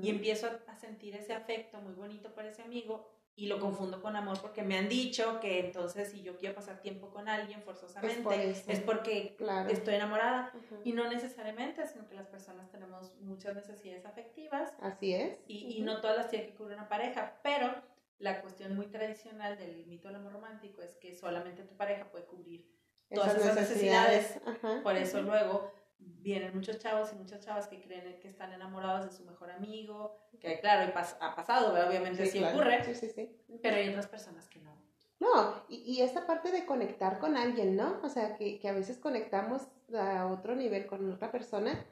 y 0.01 0.09
empiezo 0.09 0.47
a 0.67 0.75
sentir 0.75 1.15
ese 1.15 1.33
afecto 1.33 1.79
muy 1.79 1.93
bonito 1.93 2.33
por 2.33 2.45
ese 2.45 2.61
amigo 2.61 3.09
y 3.41 3.47
lo 3.47 3.59
confundo 3.59 4.03
con 4.03 4.15
amor 4.15 4.39
porque 4.39 4.61
me 4.61 4.77
han 4.77 4.87
dicho 4.87 5.39
que 5.39 5.61
entonces 5.61 6.11
si 6.11 6.21
yo 6.21 6.37
quiero 6.37 6.53
pasar 6.53 6.79
tiempo 6.79 7.09
con 7.09 7.27
alguien 7.27 7.63
forzosamente 7.63 8.51
es, 8.51 8.81
porque 8.81 9.35
estoy 9.67 9.95
enamorada. 9.95 10.53
Y 10.83 10.91
no 10.93 11.09
necesariamente, 11.09 11.87
sino 11.87 12.07
que 12.07 12.13
las 12.13 12.27
personas 12.27 12.69
tenemos 12.69 13.15
muchas 13.19 13.55
necesidades 13.55 14.05
afectivas. 14.05 14.71
Así 14.79 15.15
es. 15.15 15.39
Y, 15.47 15.75
y 15.75 15.81
no 15.81 16.01
todas 16.01 16.17
las 16.17 16.29
tiene 16.29 16.45
que 16.45 16.53
cubrir 16.53 16.77
una 16.77 16.87
pareja, 16.87 17.39
pero 17.41 17.73
la 18.19 18.43
cuestión 18.43 18.75
muy 18.75 18.85
tradicional 18.85 19.57
del 19.57 19.87
mito 19.87 20.09
del 20.09 20.17
amor 20.17 20.33
romántico 20.33 20.83
es 20.83 20.95
que 20.97 21.15
solamente 21.15 21.63
tu 21.63 21.75
pareja 21.75 22.11
puede 22.11 22.25
cubrir 22.25 22.69
todas 23.09 23.35
esas 23.37 23.55
necesidades. 23.55 24.39
Por 24.83 24.95
eso 24.97 25.19
luego 25.23 25.73
vienen 26.21 26.53
muchos 26.53 26.77
chavos 26.79 27.11
y 27.13 27.15
muchas 27.15 27.43
chavas 27.43 27.67
que 27.67 27.81
creen 27.81 28.19
que 28.19 28.27
están 28.27 28.53
enamorados 28.53 29.05
de 29.05 29.11
su 29.11 29.23
mejor 29.25 29.51
amigo, 29.51 30.15
que 30.39 30.59
claro, 30.59 30.91
ha 31.19 31.35
pasado, 31.35 31.73
obviamente 31.87 32.25
sí, 32.25 32.43
ocurre, 32.43 32.83
sí, 32.93 33.09
sí, 33.09 33.37
pero 33.61 33.77
hay 33.77 33.89
otras 33.89 34.07
personas 34.07 34.47
que 34.47 34.59
no. 34.59 34.71
No, 35.19 35.63
y, 35.69 35.77
y, 35.85 36.01
esta 36.01 36.25
parte 36.25 36.51
de 36.51 36.65
conectar 36.65 37.19
con 37.19 37.37
alguien, 37.37 37.75
¿no? 37.75 37.99
O 38.03 38.09
sea, 38.09 38.35
que, 38.37 38.59
que, 38.59 38.67
a 38.67 38.73
veces 38.73 38.97
conectamos 38.97 39.67
a 39.93 40.25
otro 40.25 40.55
nivel 40.55 40.87
con 40.87 41.11
otra 41.11 41.31
persona, 41.31 41.85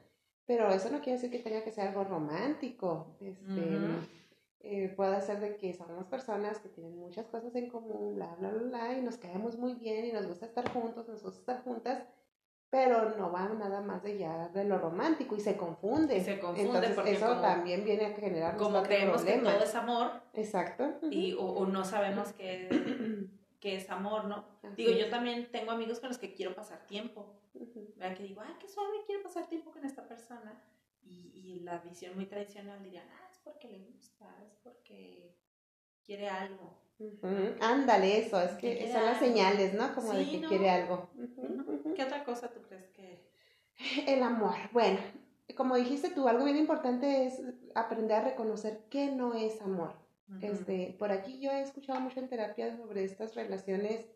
pero 0.46 0.68
eso 0.70 0.90
no 0.90 1.00
quiere 1.00 1.12
decir 1.12 1.30
que 1.30 1.38
tenga 1.38 1.62
que 1.62 1.70
ser 1.70 1.86
algo 1.86 2.02
romántico. 2.02 3.16
Este, 3.20 3.78
eh, 4.62 4.92
puede 4.96 5.22
ser 5.22 5.38
de 5.38 5.56
que 5.56 5.72
somos 5.72 6.04
personas 6.06 6.58
que 6.58 6.68
tienen 6.68 6.98
muchas 6.98 7.26
cosas 7.28 7.54
en 7.54 7.70
común, 7.70 8.16
bla, 8.16 8.34
bla, 8.38 8.50
bla, 8.50 8.62
bla, 8.62 8.98
y 8.98 9.00
nos 9.00 9.16
caemos 9.16 9.56
muy 9.56 9.74
bien 9.74 10.06
y 10.06 10.12
nos 10.12 10.26
gusta 10.26 10.46
estar 10.46 10.68
juntos, 10.72 11.08
nos 11.08 11.22
gusta 11.22 11.38
estar 11.38 11.62
juntas, 11.62 12.02
pero 12.70 13.16
no 13.16 13.32
va 13.32 13.48
nada 13.48 13.80
más 13.80 14.02
de 14.02 14.16
ya 14.16 14.48
de 14.48 14.64
lo 14.64 14.78
romántico 14.78 15.34
y 15.34 15.40
se 15.40 15.56
confunde. 15.56 16.20
Se 16.22 16.38
confunde 16.38 16.62
Entonces, 16.62 16.94
porque 16.94 17.12
eso 17.12 17.40
también 17.40 17.84
viene 17.84 18.06
a 18.06 18.14
generar 18.14 18.56
como 18.56 18.82
creemos 18.84 19.22
que 19.22 19.38
todo 19.38 19.62
es 19.62 19.74
amor. 19.74 20.12
Exacto. 20.34 20.98
Y 21.10 21.34
o, 21.38 21.66
no 21.66 21.84
sabemos 21.84 22.32
que, 22.32 23.28
que 23.60 23.76
es 23.76 23.90
amor, 23.90 24.26
¿no? 24.26 24.44
digo, 24.76 24.92
yo 24.92 25.10
también 25.10 25.50
tengo 25.50 25.72
amigos 25.72 25.98
con 25.98 26.08
los 26.10 26.18
que 26.18 26.32
quiero 26.32 26.54
pasar 26.54 26.86
tiempo. 26.86 27.34
¿verdad? 27.96 28.16
Que 28.16 28.22
digo, 28.22 28.40
ay, 28.40 28.54
qué 28.60 28.68
suave, 28.68 28.98
quiero 29.04 29.22
pasar 29.22 29.48
tiempo 29.48 29.72
con 29.72 29.84
esta 29.84 30.06
persona. 30.06 30.62
Y, 31.02 31.32
y 31.34 31.60
la 31.60 31.78
visión 31.78 32.14
muy 32.14 32.26
tradicional 32.26 32.82
diría, 32.84 33.02
ah, 33.02 33.28
es 33.32 33.38
porque 33.38 33.68
le 33.68 33.80
gusta, 33.80 34.26
es 34.46 34.54
porque 34.62 35.34
quiere 36.04 36.28
algo. 36.28 36.78
Ándale, 37.60 38.18
eso, 38.18 38.40
es 38.40 38.52
que 38.52 38.90
son 38.92 39.04
las 39.04 39.18
señales, 39.18 39.74
¿no? 39.74 39.94
Como 39.94 40.12
de 40.12 40.28
que 40.28 40.40
quiere 40.42 40.70
algo. 40.70 41.10
¿Qué 41.94 42.04
otra 42.04 42.24
cosa 42.24 42.48
tú 42.48 42.60
crees 42.62 42.88
que...? 42.88 43.28
El 44.06 44.22
amor. 44.22 44.54
Bueno, 44.72 44.98
como 45.56 45.76
dijiste 45.76 46.10
tú, 46.10 46.28
algo 46.28 46.44
bien 46.44 46.56
importante 46.56 47.26
es 47.26 47.42
aprender 47.74 48.18
a 48.18 48.24
reconocer 48.24 48.84
qué 48.90 49.10
no 49.10 49.34
es 49.34 49.60
amor. 49.60 49.94
este, 50.42 50.94
por 50.98 51.10
aquí 51.10 51.40
yo 51.40 51.50
he 51.50 51.60
escuchado 51.62 52.00
mucho 52.00 52.20
en 52.20 52.28
terapia 52.28 52.76
sobre 52.76 53.04
estas 53.04 53.34
relaciones 53.34 54.06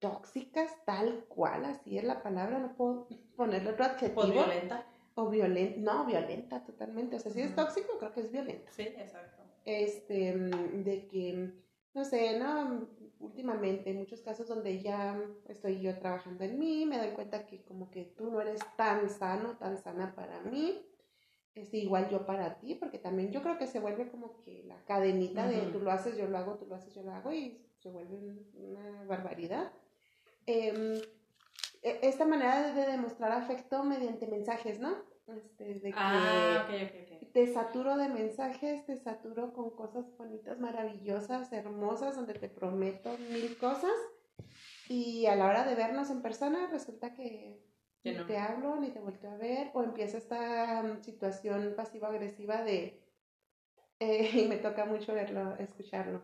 tóxicas, 0.00 0.70
tal 0.84 1.24
cual, 1.28 1.64
así 1.64 1.98
es 1.98 2.04
la 2.04 2.22
palabra, 2.22 2.58
no 2.58 2.74
puedo 2.74 3.08
ponerle 3.36 3.70
otro 3.70 3.84
adjetivo. 3.84 4.22
O 4.22 4.26
violenta. 4.26 4.86
O 5.14 5.28
violenta, 5.28 5.80
no, 5.80 6.06
violenta 6.06 6.64
totalmente. 6.64 7.16
O 7.16 7.18
sea, 7.18 7.32
si 7.32 7.42
es 7.42 7.54
tóxico, 7.54 7.98
creo 7.98 8.12
que 8.12 8.20
es 8.20 8.32
violenta. 8.32 8.70
Sí, 8.72 8.82
exacto. 8.82 9.42
Este, 9.64 10.34
de 10.34 11.06
que, 11.06 11.52
no 11.94 12.04
sé, 12.04 12.38
¿no? 12.38 12.88
Últimamente, 13.18 13.90
en 13.90 13.98
muchos 13.98 14.22
casos 14.22 14.48
donde 14.48 14.80
ya 14.80 15.20
estoy 15.48 15.80
yo 15.80 15.98
trabajando 15.98 16.44
en 16.44 16.58
mí, 16.58 16.86
me 16.86 16.98
doy 16.98 17.10
cuenta 17.10 17.46
que 17.46 17.62
como 17.64 17.90
que 17.90 18.04
tú 18.04 18.30
no 18.30 18.40
eres 18.40 18.60
tan 18.76 19.10
sano, 19.10 19.56
tan 19.58 19.76
sana 19.78 20.14
para 20.14 20.40
mí, 20.40 20.86
es 21.54 21.74
igual 21.74 22.08
yo 22.08 22.24
para 22.26 22.58
ti, 22.58 22.74
porque 22.76 22.98
también 22.98 23.32
yo 23.32 23.42
creo 23.42 23.58
que 23.58 23.66
se 23.66 23.80
vuelve 23.80 24.08
como 24.08 24.40
que 24.40 24.62
la 24.64 24.82
cadenita 24.84 25.46
de 25.46 25.62
tú 25.72 25.80
lo 25.80 25.90
haces, 25.90 26.16
yo 26.16 26.26
lo 26.28 26.38
hago, 26.38 26.54
tú 26.56 26.66
lo 26.66 26.76
haces, 26.76 26.94
yo 26.94 27.02
lo 27.02 27.12
hago, 27.12 27.32
y 27.32 27.60
se 27.78 27.90
vuelve 27.90 28.16
una 28.54 29.04
barbaridad. 29.04 29.72
Em, 30.46 31.00
e, 31.82 31.98
esta 32.02 32.24
manera 32.24 32.72
de 32.72 32.86
demostrar 32.86 33.32
afecto 33.32 33.82
mediante 33.82 34.26
mensajes, 34.26 34.78
¿no? 34.80 35.09
Este, 35.36 35.74
de 35.74 35.80
que 35.80 35.94
ah, 35.96 36.66
te 37.32 37.52
saturo 37.52 37.96
de 37.96 38.08
mensajes, 38.08 38.84
te 38.86 38.96
saturo 38.96 39.52
con 39.52 39.70
cosas 39.70 40.06
bonitas, 40.16 40.58
maravillosas, 40.58 41.52
hermosas, 41.52 42.16
donde 42.16 42.34
te 42.34 42.48
prometo 42.48 43.16
mil 43.30 43.56
cosas. 43.58 43.92
Y 44.88 45.26
a 45.26 45.36
la 45.36 45.46
hora 45.46 45.64
de 45.64 45.74
vernos 45.74 46.10
en 46.10 46.22
persona 46.22 46.66
resulta 46.70 47.14
que 47.14 47.62
ni 48.02 48.16
te 48.24 48.38
hablo, 48.38 48.76
ni 48.76 48.90
te 48.90 49.00
vuelto 49.00 49.28
a 49.28 49.36
ver, 49.36 49.70
o 49.74 49.82
empieza 49.82 50.18
esta 50.18 50.82
mm, 50.82 51.02
situación 51.02 51.74
pasivo-agresiva 51.76 52.62
de, 52.62 53.06
eh, 53.98 54.30
y 54.44 54.48
me 54.48 54.56
toca 54.56 54.84
mucho 54.84 55.14
verlo, 55.14 55.56
escucharlo. 55.58 56.22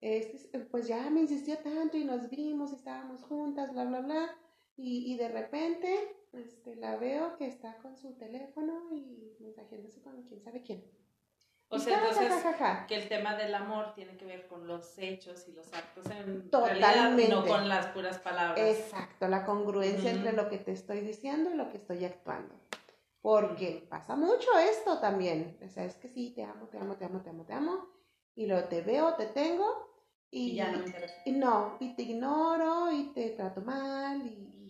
Este, 0.00 0.58
pues 0.58 0.86
ya 0.86 1.08
me 1.08 1.20
insistió 1.20 1.56
tanto 1.58 1.96
y 1.96 2.04
nos 2.04 2.28
vimos 2.28 2.72
y 2.72 2.74
estábamos 2.74 3.22
juntas, 3.22 3.72
bla, 3.72 3.84
bla, 3.84 4.00
bla, 4.00 4.36
y, 4.76 5.14
y 5.14 5.16
de 5.16 5.28
repente 5.28 5.88
este, 6.36 6.76
la 6.76 6.96
veo 6.96 7.36
que 7.36 7.46
está 7.46 7.76
con 7.78 7.96
su 7.96 8.14
teléfono 8.14 8.88
y 8.92 9.36
mensajeándose 9.40 10.02
con 10.02 10.22
quién 10.22 10.42
sabe 10.42 10.62
quién. 10.62 10.84
O 11.68 11.78
sea, 11.78 11.98
entonces, 11.98 12.44
que 12.86 12.94
el 12.94 13.08
tema 13.08 13.36
del 13.36 13.54
amor 13.54 13.94
tiene 13.94 14.16
que 14.16 14.24
ver 14.24 14.46
con 14.46 14.66
los 14.66 14.96
hechos 14.98 15.48
y 15.48 15.52
los 15.52 15.72
actos 15.72 16.08
en 16.10 16.50
Totalmente. 16.50 17.28
no 17.28 17.44
con 17.44 17.68
las 17.68 17.86
puras 17.86 18.18
palabras. 18.18 18.58
Exacto, 18.58 19.26
la 19.28 19.44
congruencia 19.44 20.10
entre 20.10 20.32
lo 20.32 20.48
que 20.48 20.58
te 20.58 20.72
estoy 20.72 21.00
diciendo 21.00 21.50
y 21.50 21.54
lo 21.54 21.70
que 21.70 21.78
estoy 21.78 22.04
actuando. 22.04 22.54
Porque 23.22 23.86
pasa 23.88 24.14
mucho 24.14 24.46
esto 24.58 24.98
también. 24.98 25.56
O 25.64 25.68
sea, 25.68 25.84
es 25.84 25.96
que 25.96 26.08
sí, 26.08 26.30
te 26.30 26.44
amo, 26.44 26.66
te 26.66 26.78
amo, 26.78 26.96
te 26.96 27.06
amo, 27.06 27.22
te 27.22 27.30
amo, 27.30 27.44
te 27.44 27.52
amo. 27.54 27.88
Y 28.36 28.46
luego 28.46 28.68
te 28.68 28.82
veo, 28.82 29.14
te 29.14 29.26
tengo. 29.26 29.90
Y, 30.30 30.54
ya 30.54 30.70
no 30.70 30.78
me 30.78 30.86
interesa. 30.86 31.14
Y 31.24 31.32
no, 31.32 31.76
y 31.80 31.94
te 31.94 32.02
ignoro 32.02 32.92
y 32.92 33.12
te 33.14 33.30
trato 33.30 33.62
mal 33.62 34.26
y, 34.26 34.63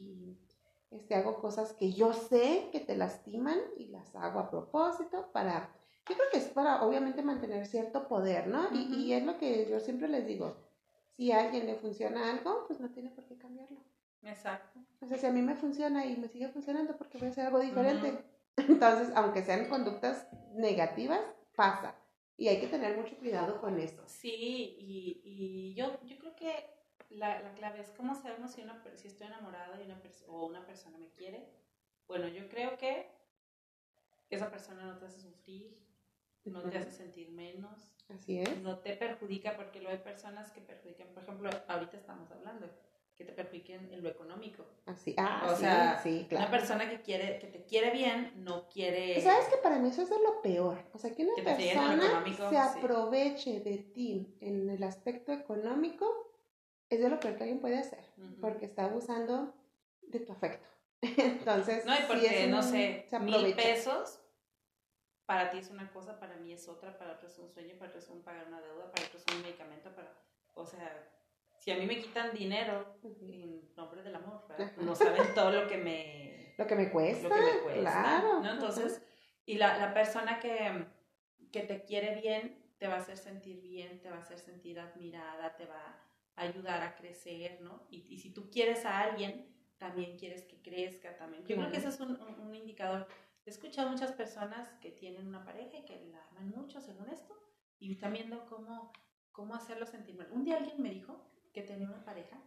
este, 0.95 1.15
hago 1.15 1.41
cosas 1.41 1.73
que 1.73 1.93
yo 1.93 2.13
sé 2.13 2.69
que 2.73 2.81
te 2.81 2.97
lastiman 2.97 3.59
y 3.77 3.87
las 3.87 4.15
hago 4.17 4.41
a 4.41 4.51
propósito 4.51 5.31
para 5.33 5.71
yo 6.07 6.15
creo 6.17 6.29
que 6.31 6.39
es 6.39 6.49
para 6.49 6.83
obviamente 6.83 7.23
mantener 7.23 7.67
cierto 7.67 8.09
poder, 8.09 8.47
¿no? 8.47 8.69
y, 8.73 8.95
y, 8.95 9.13
es 9.15 9.25
lo 9.25 9.39
que 9.39 9.67
yo 9.71 9.81
siempre 9.81 10.07
les 10.07 10.27
digo, 10.27 10.55
si 11.17 11.33
a 11.33 11.41
alguien 11.41 11.67
le 11.67 11.77
funciona 11.77 12.31
algo, 12.31 12.65
pues 12.67 12.79
no 12.79 12.91
tiene 12.91 13.11
por 13.11 13.25
qué 13.25 13.39
cambiarlo. 13.39 13.81
Exacto. 14.23 14.81
O 15.01 15.07
sea, 15.07 15.19
si 15.19 15.27
a 15.27 15.33
mí 15.33 15.43
me 15.43 15.55
funciona 15.55 16.05
y 16.05 16.17
me 16.17 16.29
sigue 16.29 16.49
funcionando, 16.49 16.97
porque 16.97 17.19
voy 17.19 17.29
a 17.29 17.31
hacer 17.31 17.47
algo 17.47 17.61
diferente. 17.61 18.25
Entonces, 18.57 19.13
aunque 19.15 19.43
sean 19.43 19.69
conductas 19.69 20.27
negativas, 20.55 21.21
pasa. 21.55 21.95
Y 22.37 22.49
hay 22.49 22.61
que 22.61 22.67
tener 22.67 22.97
mucho 22.97 23.17
cuidado 23.19 23.61
con 23.61 23.79
eso. 23.79 24.03
Sí, 24.07 24.77
y, 24.79 25.21
y 25.25 25.75
yo, 25.75 26.01
yo 26.05 26.19
creo 26.19 26.35
que 26.35 26.53
la, 27.11 27.41
la, 27.41 27.55
clave 27.55 27.81
es 27.81 27.91
cómo 27.91 28.15
sabemos 28.15 28.53
si, 28.53 28.63
una, 28.63 28.83
si 28.95 29.09
estoy 29.09 29.27
enamorada 29.27 29.77
de 29.77 29.85
una 29.85 30.01
o 30.29 30.47
una 30.47 30.65
persona 30.67 30.99
me 30.99 31.11
quiere. 31.11 31.49
Bueno, 32.07 32.29
yo 32.29 32.49
creo 32.49 32.77
que 32.77 33.09
esa 34.31 34.51
persona 34.51 34.85
no 34.85 34.99
te 34.99 35.07
hace 35.07 35.21
sufrir, 35.21 35.79
no 36.45 36.63
te 36.63 36.79
hace 36.79 36.91
sentir 36.91 37.31
menos. 37.31 37.91
Así 38.09 38.41
es. 38.41 38.59
No 38.59 38.79
te 38.79 38.95
perjudica 38.95 39.57
porque 39.57 39.81
lo 39.81 39.89
hay 39.89 39.99
personas 39.99 40.51
que 40.51 40.61
perjudican, 40.61 41.09
por 41.09 41.23
ejemplo, 41.23 41.51
ahorita 41.69 41.97
estamos 41.97 42.31
hablando, 42.31 42.69
que 43.17 43.25
te 43.25 43.33
perjudiquen 43.33 43.93
en 43.93 44.03
lo 44.03 44.11
económico. 44.11 44.67
Así, 44.85 45.15
ah, 45.17 45.49
o 45.51 45.57
sea, 45.57 45.99
sí, 46.03 46.27
claro. 46.29 46.47
una 46.47 46.59
persona 46.59 46.91
que 46.91 47.01
quiere, 47.01 47.39
que 47.39 47.47
te 47.47 47.65
quiere 47.65 47.91
bien, 47.91 48.45
no 48.45 48.69
quiere. 48.69 49.21
¿Sabes 49.23 49.47
que 49.47 49.57
para 49.57 49.79
mí 49.79 49.89
eso 49.89 50.03
es 50.03 50.11
lo 50.11 50.43
peor? 50.43 50.85
O 50.93 50.99
sea, 50.99 51.15
que 51.15 51.25
una 51.25 51.43
persona 51.43 52.25
se 52.51 52.59
aproveche 52.59 53.61
de 53.61 53.79
ti 53.79 54.37
en 54.41 54.69
el 54.69 54.83
aspecto 54.83 55.33
económico 55.33 56.34
es 56.91 57.01
de 57.01 57.09
lo 57.09 57.21
peor 57.21 57.37
que 57.37 57.45
alguien 57.45 57.61
puede 57.61 57.79
hacer, 57.79 58.05
porque 58.41 58.67
está 58.67 58.85
abusando 58.85 59.55
de 60.03 60.21
tu 60.21 60.33
afecto. 60.33 60.69
Entonces, 61.03 61.85
no, 61.85 61.95
y 61.95 62.03
porque, 62.07 62.47
no 62.49 62.63
sé, 62.63 63.07
mil 63.21 63.55
pesos 63.55 64.21
para 65.27 65.51
ti 65.51 65.59
es 65.59 65.71
una 65.71 65.91
cosa, 65.91 66.19
para 66.19 66.37
mí 66.37 66.53
es 66.53 66.69
otra, 66.69 66.97
para 66.99 67.13
otros 67.13 67.33
es 67.33 67.39
un 67.39 67.51
sueño, 67.51 67.75
para 67.79 67.91
otros 67.91 68.05
es 68.05 68.11
un 68.11 68.23
pagar 68.23 68.47
una 68.47 68.61
deuda, 68.61 68.91
para 68.91 69.07
otros 69.07 69.23
es 69.27 69.35
un 69.35 69.43
medicamento, 69.43 69.95
para, 69.95 70.13
o 70.55 70.67
sea, 70.67 71.11
si 71.59 71.71
a 71.71 71.77
mí 71.77 71.87
me 71.87 71.99
quitan 71.99 72.35
dinero 72.35 72.99
en 73.03 73.75
nombre 73.75 74.03
del 74.03 74.15
amor, 74.17 74.47
no 74.79 74.95
saben 74.95 75.35
todo 75.35 75.51
lo 75.51 75.67
que 75.67 75.79
me... 75.79 76.55
lo 76.59 76.67
que 76.67 76.75
me 76.75 76.91
cuesta. 76.91 77.29
Lo 77.29 77.35
que 77.35 77.41
me 77.41 77.59
cuesta, 77.61 77.81
claro. 77.81 78.41
¿no? 78.41 78.53
Entonces, 78.53 79.03
y 79.47 79.57
la, 79.57 79.79
la 79.79 79.95
persona 79.95 80.39
que, 80.41 80.87
que 81.51 81.61
te 81.61 81.85
quiere 81.85 82.21
bien 82.21 82.63
te 82.79 82.87
va 82.87 82.97
a 82.97 82.99
hacer 82.99 83.17
sentir 83.17 83.63
bien, 83.63 84.03
te 84.03 84.11
va 84.11 84.17
a 84.17 84.21
hacer 84.21 84.39
sentir 84.39 84.79
admirada, 84.79 85.57
te 85.57 85.65
va 85.65 85.81
a 85.81 86.05
ayudar 86.37 86.83
a 86.83 86.97
crecer, 86.97 87.61
¿no? 87.61 87.87
Y, 87.91 88.07
y 88.13 88.19
si 88.19 88.33
tú 88.33 88.51
quieres 88.51 88.85
a 88.85 89.01
alguien, 89.01 89.53
también 89.79 90.19
quieres 90.19 90.45
que 90.45 90.61
crezca 90.63 91.17
también. 91.17 91.45
Yo 91.47 91.57
creo 91.57 91.71
que 91.71 91.79
ese 91.79 91.89
es 91.89 92.01
un, 92.01 92.19
un 92.21 92.55
indicador 92.55 93.07
He 93.47 93.51
escuchado 93.51 93.91
muchas 93.91 94.13
personas 94.13 94.69
que 94.81 94.91
tienen 94.91 95.27
una 95.27 95.45
pareja 95.45 95.77
y 95.77 95.85
que 95.85 96.07
la 96.07 96.25
aman 96.31 96.49
mucho 96.49 96.81
según 96.81 97.11
esto 97.11 97.35
y 97.79 97.93
están 97.93 98.15
viendo 98.15 98.47
cómo, 98.47 98.91
cómo 99.33 99.55
hacerlo 99.55 99.85
sentir 99.85 100.17
mal. 100.17 100.29
Un 100.33 100.45
día 100.45 100.57
alguien 100.57 100.81
me 100.83 100.89
dijo 100.89 101.31
que 101.53 101.63
tenía 101.63 101.87
una 101.87 102.05
pareja 102.05 102.41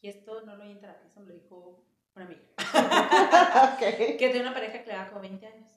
y 0.00 0.08
esto 0.08 0.40
no 0.46 0.56
lo 0.56 0.64
oí 0.64 0.70
en 0.70 0.80
terapia, 0.80 1.06
eso 1.06 1.20
me 1.20 1.26
lo 1.26 1.34
dijo 1.34 1.84
una 2.14 2.24
amiga. 2.24 2.40
Que 3.78 4.28
tenía 4.28 4.42
una 4.42 4.54
pareja 4.54 4.80
que 4.80 4.86
le 4.86 4.94
daba 4.94 5.10
como 5.10 5.20
20 5.20 5.46
años. 5.46 5.68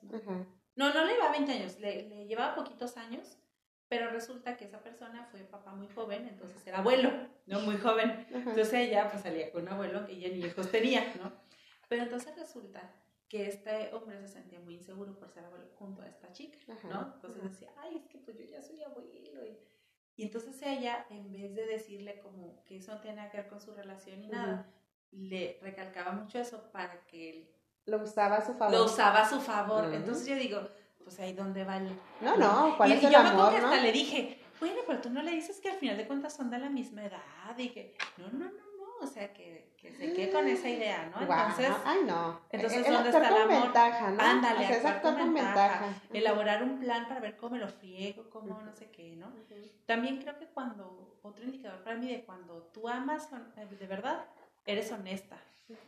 ¿no? 0.75 0.93
no, 0.93 1.05
le 1.05 1.13
llevaba 1.13 1.31
20 1.33 1.51
años, 1.51 1.79
le, 1.79 2.07
le, 2.07 2.25
llevaba 2.25 2.55
poquitos 2.55 2.95
años, 2.95 3.37
pero 3.91 4.09
resulta 4.09 4.55
que 4.55 4.63
esa 4.63 4.81
persona 4.81 5.27
fue 5.31 5.41
papá 5.41 5.73
muy 5.73 5.89
joven, 5.89 6.25
entonces 6.25 6.65
era 6.65 6.77
abuelo, 6.77 7.11
¿no? 7.45 7.59
Muy 7.59 7.75
joven. 7.75 8.25
Entonces 8.31 8.71
ella 8.73 9.09
pues 9.11 9.21
salía 9.21 9.51
con 9.51 9.63
un 9.63 9.67
abuelo 9.67 10.05
que 10.05 10.13
ella 10.13 10.29
ni 10.29 10.45
hijos 10.45 10.71
tenía, 10.71 11.13
¿no? 11.21 11.33
Pero 11.89 12.03
entonces 12.03 12.33
resulta 12.37 12.89
que 13.27 13.47
este 13.47 13.93
hombre 13.93 14.17
se 14.21 14.29
sentía 14.29 14.61
muy 14.61 14.75
inseguro 14.75 15.19
por 15.19 15.29
ser 15.29 15.43
abuelo 15.43 15.65
junto 15.77 16.03
a 16.03 16.07
esta 16.07 16.31
chica, 16.31 16.57
¿no? 16.85 17.15
Entonces 17.15 17.43
decía, 17.43 17.69
ay, 17.79 17.97
es 17.97 18.07
que 18.07 18.17
pues 18.19 18.37
yo 18.37 18.45
ya 18.45 18.61
soy 18.61 18.81
abuelo. 18.81 19.45
Y, 19.45 19.59
y, 20.15 20.23
entonces 20.23 20.61
ella, 20.61 21.05
en 21.09 21.29
vez 21.33 21.53
de 21.53 21.65
decirle 21.65 22.21
como 22.21 22.63
que 22.63 22.77
eso 22.77 22.95
no 22.95 23.01
tiene 23.01 23.29
que 23.29 23.35
ver 23.39 23.49
con 23.49 23.59
su 23.59 23.73
relación 23.73 24.23
y 24.23 24.29
nada, 24.29 24.71
le 25.11 25.59
recalcaba 25.61 26.13
mucho 26.13 26.39
eso 26.39 26.71
para 26.71 27.05
que 27.07 27.29
él... 27.29 27.51
Lo 27.87 28.01
usaba 28.01 28.37
a 28.37 28.45
su 28.45 28.53
favor. 28.53 28.73
Lo 28.73 28.85
usaba 28.85 29.23
a 29.23 29.29
su 29.29 29.41
favor. 29.41 29.93
Entonces 29.93 30.25
yo 30.27 30.35
digo, 30.35 30.61
pues 31.03 31.19
ahí 31.19 31.33
dónde 31.33 31.63
vale. 31.63 31.89
No, 32.21 32.37
no, 32.37 32.75
¿cuál 32.77 32.89
y, 32.89 32.93
es 32.93 33.03
y 33.03 33.05
el 33.07 33.11
yo 33.11 33.19
amor, 33.19 33.33
me 33.33 33.39
acuerdo 33.41 33.69
que 33.69 33.75
hasta 33.75 33.81
le 33.83 33.91
dije, 33.91 34.41
bueno, 34.59 34.81
pero 34.87 35.01
tú 35.01 35.09
no 35.09 35.21
le 35.21 35.31
dices 35.31 35.59
que 35.59 35.69
al 35.69 35.77
final 35.77 35.97
de 35.97 36.07
cuentas 36.07 36.33
son 36.35 36.49
de 36.49 36.59
la 36.59 36.69
misma 36.69 37.03
edad 37.03 37.57
y 37.57 37.69
que, 37.69 37.95
no, 38.17 38.27
no, 38.27 38.45
no, 38.45 38.51
no, 38.77 39.03
o 39.03 39.07
sea 39.07 39.33
que 39.33 39.71
que 39.81 39.91
se 39.91 40.13
quede 40.13 40.31
con 40.31 40.47
esa 40.47 40.69
idea, 40.69 41.09
¿no? 41.09 41.21
Entonces, 41.21 41.71
ay 41.83 42.01
no. 42.05 42.39
Entonces, 42.51 42.87
¿dónde 42.87 43.09
está 43.09 43.27
el 43.27 43.35
amor? 43.35 43.63
Ventaja, 43.63 44.11
¿no? 44.11 44.21
Ándale, 44.21 44.77
o 44.77 44.81
sea, 44.81 45.01
con 45.01 45.33
ventaja. 45.33 45.85
Elaborar 46.13 46.61
un 46.61 46.79
plan 46.79 47.07
para 47.07 47.19
ver 47.19 47.35
cómo 47.35 47.55
me 47.55 47.59
lo 47.59 47.67
friego, 47.67 48.29
cómo 48.29 48.61
no 48.61 48.71
sé 48.73 48.91
qué, 48.91 49.15
¿no? 49.15 49.31
También 49.87 50.21
creo 50.21 50.37
que 50.37 50.45
cuando, 50.45 51.17
otro 51.23 51.43
indicador 51.43 51.83
para 51.83 51.97
mí 51.97 52.07
de 52.07 52.23
cuando 52.23 52.69
tú 52.73 52.87
amas 52.87 53.29
de 53.55 53.87
verdad, 53.87 54.25
eres 54.65 54.91
honesta. 54.91 55.37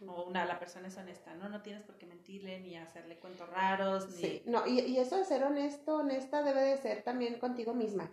O 0.07 0.23
una, 0.23 0.45
la 0.45 0.59
persona 0.59 0.87
es 0.87 0.97
honesta, 0.97 1.33
¿no? 1.35 1.49
No 1.49 1.61
tienes 1.61 1.83
por 1.83 1.97
qué 1.97 2.05
mentirle 2.05 2.61
ni 2.61 2.77
hacerle 2.77 3.19
cuentos 3.19 3.49
raros. 3.49 4.09
Ni... 4.11 4.15
Sí, 4.15 4.43
no, 4.45 4.65
y, 4.65 4.79
y 4.79 4.97
eso 4.97 5.17
de 5.17 5.25
ser 5.25 5.43
honesto, 5.43 5.97
honesta, 5.97 6.41
debe 6.41 6.61
de 6.61 6.77
ser 6.77 7.03
también 7.03 7.37
contigo 7.37 7.73
misma 7.73 8.09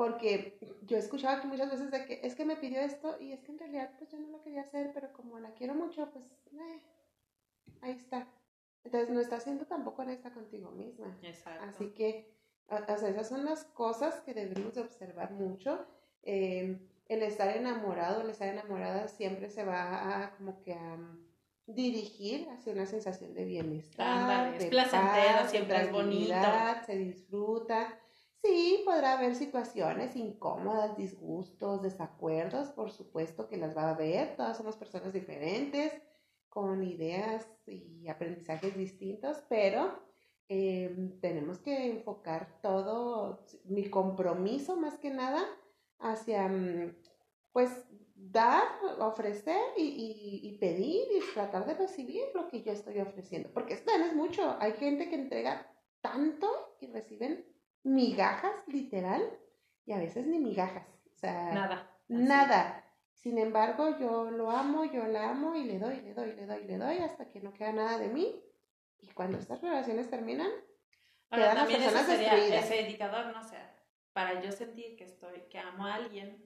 porque 0.00 0.58
yo 0.86 0.96
he 0.96 1.00
escuchado 1.00 1.36
aquí 1.36 1.46
muchas 1.46 1.70
veces 1.70 1.90
de 1.90 2.06
que 2.06 2.20
es 2.22 2.34
que 2.34 2.46
me 2.46 2.56
pidió 2.56 2.80
esto 2.80 3.16
y 3.20 3.32
es 3.32 3.42
que 3.42 3.52
en 3.52 3.58
realidad 3.58 3.92
pues 3.98 4.10
yo 4.10 4.18
no 4.18 4.28
lo 4.28 4.40
quería 4.40 4.62
hacer, 4.62 4.92
pero 4.94 5.12
como 5.12 5.38
la 5.38 5.52
quiero 5.52 5.74
mucho, 5.74 6.10
pues 6.10 6.24
eh, 6.52 6.80
ahí 7.82 7.92
está. 7.92 8.26
Entonces 8.82 9.10
no 9.10 9.20
está 9.20 9.40
siendo 9.40 9.66
tampoco 9.66 10.00
honesta 10.00 10.32
contigo 10.32 10.70
misma. 10.70 11.14
Exacto. 11.22 11.66
Así 11.66 11.90
que, 11.90 12.32
o 12.68 12.96
sea, 12.96 13.10
esas 13.10 13.28
son 13.28 13.44
las 13.44 13.64
cosas 13.64 14.20
que 14.22 14.32
debemos 14.32 14.74
de 14.74 14.80
observar 14.80 15.32
mucho. 15.32 15.86
Eh, 16.22 16.78
el 17.10 17.24
estar 17.24 17.56
enamorado, 17.56 18.22
el 18.22 18.30
estar 18.30 18.48
enamorada 18.48 19.08
siempre 19.08 19.50
se 19.50 19.64
va 19.64 20.22
a 20.22 20.36
como 20.36 20.62
que 20.62 20.74
a 20.74 20.96
dirigir 21.66 22.48
hacia 22.50 22.72
una 22.72 22.86
sensación 22.86 23.34
de 23.34 23.44
bienestar, 23.44 24.54
es 24.54 24.66
placentera, 24.66 25.48
siempre 25.48 25.82
es 25.82 25.92
bonita, 25.92 26.84
se 26.86 26.96
disfruta. 26.96 27.98
Sí, 28.42 28.82
podrá 28.84 29.18
haber 29.18 29.34
situaciones 29.34 30.14
incómodas, 30.14 30.96
disgustos, 30.96 31.82
desacuerdos, 31.82 32.68
por 32.70 32.92
supuesto 32.92 33.48
que 33.48 33.56
las 33.56 33.76
va 33.76 33.88
a 33.88 33.90
haber, 33.90 34.36
todas 34.36 34.56
somos 34.56 34.76
personas 34.76 35.12
diferentes, 35.12 35.92
con 36.48 36.84
ideas 36.84 37.44
y 37.66 38.08
aprendizajes 38.08 38.76
distintos, 38.76 39.42
pero 39.48 40.00
em, 40.48 41.18
tenemos 41.20 41.58
que 41.58 41.90
enfocar 41.90 42.60
todo, 42.62 43.44
mi 43.64 43.90
compromiso 43.90 44.76
más 44.76 44.96
que 44.96 45.10
nada, 45.10 45.44
hacia, 46.00 46.48
mm, 46.48 46.96
pues, 47.52 47.70
dar, 48.14 48.64
ofrecer 48.98 49.60
y, 49.76 50.40
y, 50.42 50.58
pedir 50.58 51.06
y 51.10 51.32
tratar 51.32 51.66
de 51.66 51.74
recibir 51.74 52.24
lo 52.34 52.48
que 52.48 52.62
yo 52.62 52.72
estoy 52.72 53.00
ofreciendo, 53.00 53.50
porque 53.52 53.74
esto 53.74 53.92
es 53.92 54.14
mucho, 54.14 54.56
hay 54.60 54.72
gente 54.72 55.08
que 55.08 55.14
entrega 55.14 55.66
tanto 56.00 56.76
y 56.80 56.88
reciben 56.88 57.46
migajas, 57.82 58.52
literal, 58.66 59.22
y 59.86 59.92
a 59.92 59.98
veces 59.98 60.26
ni 60.26 60.38
migajas. 60.38 60.86
O 61.12 61.16
sea, 61.16 61.52
nada. 61.52 61.90
Nada. 62.08 62.84
Sin 63.14 63.38
embargo, 63.38 63.98
yo 63.98 64.30
lo 64.30 64.50
amo, 64.50 64.84
yo 64.84 65.06
la 65.06 65.30
amo 65.30 65.54
y 65.54 65.64
le 65.64 65.78
doy, 65.78 66.00
le 66.00 66.14
doy, 66.14 66.32
le 66.34 66.46
doy, 66.46 66.64
le 66.64 66.78
doy 66.78 66.98
hasta 66.98 67.28
que 67.28 67.40
no 67.40 67.52
queda 67.52 67.72
nada 67.72 67.98
de 67.98 68.08
mí. 68.08 68.42
Y 68.98 69.08
cuando 69.08 69.38
estas 69.38 69.60
relaciones 69.60 70.08
terminan, 70.08 70.50
quedan 71.30 71.56
las 71.56 71.70
personas 71.70 72.08
ese 72.08 72.56
Ese 72.56 72.80
indicador, 72.82 73.26
no 73.26 73.42
sé, 73.42 73.58
para 74.12 74.42
yo 74.42 74.52
sentir 74.52 74.96
que 74.96 75.04
estoy, 75.04 75.42
que 75.50 75.58
amo 75.58 75.86
a 75.86 75.94
alguien, 75.94 76.44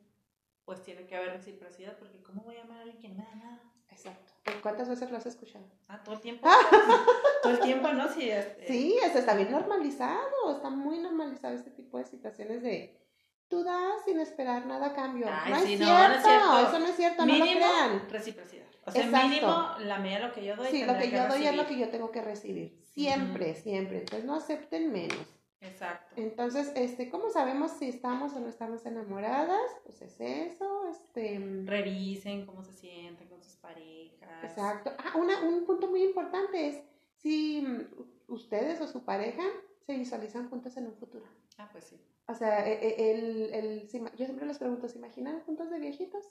pues 0.65 0.83
tiene 0.83 1.07
que 1.07 1.17
haber 1.17 1.33
reciprocidad, 1.33 1.99
porque 1.99 2.23
¿cómo 2.23 2.43
voy 2.43 2.57
a 2.57 2.63
amar 2.63 2.79
a 2.79 2.83
alguien 2.83 2.99
que 2.99 3.09
no 3.09 3.15
me 3.15 3.25
da 3.25 3.35
nada? 3.35 3.73
Exacto. 3.91 4.33
¿Cuántas 4.63 4.89
veces 4.89 5.11
lo 5.11 5.17
has 5.17 5.27
escuchado? 5.27 5.65
Ah, 5.89 6.03
todo 6.03 6.15
el 6.17 6.21
tiempo. 6.21 6.49
todo 7.43 7.53
el 7.53 7.61
tiempo, 7.61 7.93
¿no? 7.93 8.09
Sí, 8.09 8.29
este... 8.29 8.67
sí, 8.67 8.99
eso 9.03 9.19
está 9.19 9.35
bien 9.35 9.51
normalizado, 9.51 10.57
está 10.57 10.71
muy 10.71 10.99
normalizado 10.99 11.55
este 11.55 11.71
tipo 11.71 11.99
de 11.99 12.05
situaciones 12.05 12.63
de 12.63 13.01
tú 13.49 13.63
das 13.63 14.05
sin 14.05 14.19
esperar 14.21 14.67
nada 14.67 14.89
a 14.89 14.93
cambio. 14.95 15.27
no, 15.27 15.57
es 15.57 15.65
cierto, 15.65 15.85
no, 15.87 16.15
es 16.15 16.23
cierto, 16.23 16.59
eso 16.59 16.79
no 16.79 16.87
es 16.87 16.97
cierto, 16.97 17.27
mínimo, 17.27 17.45
no 17.45 17.53
lo 17.53 17.57
crean. 17.57 18.09
reciprocidad. 18.11 18.65
O 18.87 18.91
sea, 18.91 19.07
mínimo, 19.07 19.69
la 19.81 19.99
medida 19.99 20.19
de 20.19 20.27
lo 20.27 20.33
que 20.33 20.45
yo 20.45 20.57
doy. 20.57 20.69
Sí, 20.71 20.85
lo 20.85 20.99
que, 20.99 21.11
yo 21.11 21.27
doy 21.27 21.47
es 21.47 21.57
lo 21.57 21.67
que 21.67 21.79
yo 21.79 21.89
tengo 21.89 22.11
que 22.11 22.21
recibir. 22.21 22.83
Siempre, 22.93 23.55
siempre. 23.55 24.01
Entonces 24.01 24.25
no 24.27 24.35
acepten 24.35 24.93
menos. 24.93 25.27
Exacto. 25.61 26.15
Entonces, 26.17 26.73
este, 26.75 27.09
¿cómo 27.09 27.31
sabemos 27.31 27.73
si 27.73 27.89
estamos 27.89 28.35
o 28.35 28.41
no 28.41 28.49
estamos 28.49 28.85
enamoradas? 28.85 29.71
Pues 29.85 30.03
es 30.03 30.21
eso, 30.21 30.89
este... 30.89 31.39
Revisen 31.65 32.45
cómo 32.47 32.63
se 32.63 32.73
sienten 32.73 33.29
con 33.29 33.43
sus 33.43 33.57
parejas. 33.57 34.45
Exacto. 34.45 34.93
Ah, 34.99 35.17
una, 35.17 35.43
un 35.45 35.65
punto 35.65 35.89
muy 35.89 36.03
importante 36.03 36.69
es 36.69 36.83
si 37.17 37.63
mm, 37.63 38.33
ustedes 38.33 38.81
o 38.81 38.87
su 38.87 39.05
pareja 39.05 39.43
se 39.87 39.97
visualizan 39.97 40.49
juntos 40.51 40.77
en 40.77 40.87
un 40.87 40.95
futuro. 40.95 41.27
Ah, 41.59 41.69
pues 41.73 41.85
sí. 41.85 42.01
O 42.27 42.35
sea, 42.35 42.67
e, 42.67 42.73
e, 42.73 43.11
el, 43.13 43.55
el, 43.55 43.89
yo 43.89 44.25
siempre 44.25 44.47
les 44.47 44.59
pregunto, 44.59 44.89
¿se 44.89 44.99
imaginan 44.99 45.41
juntos 45.41 45.71
de 45.71 45.79
viejitos? 45.79 46.25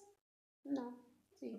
No, 0.64 0.98
sí. 1.40 1.58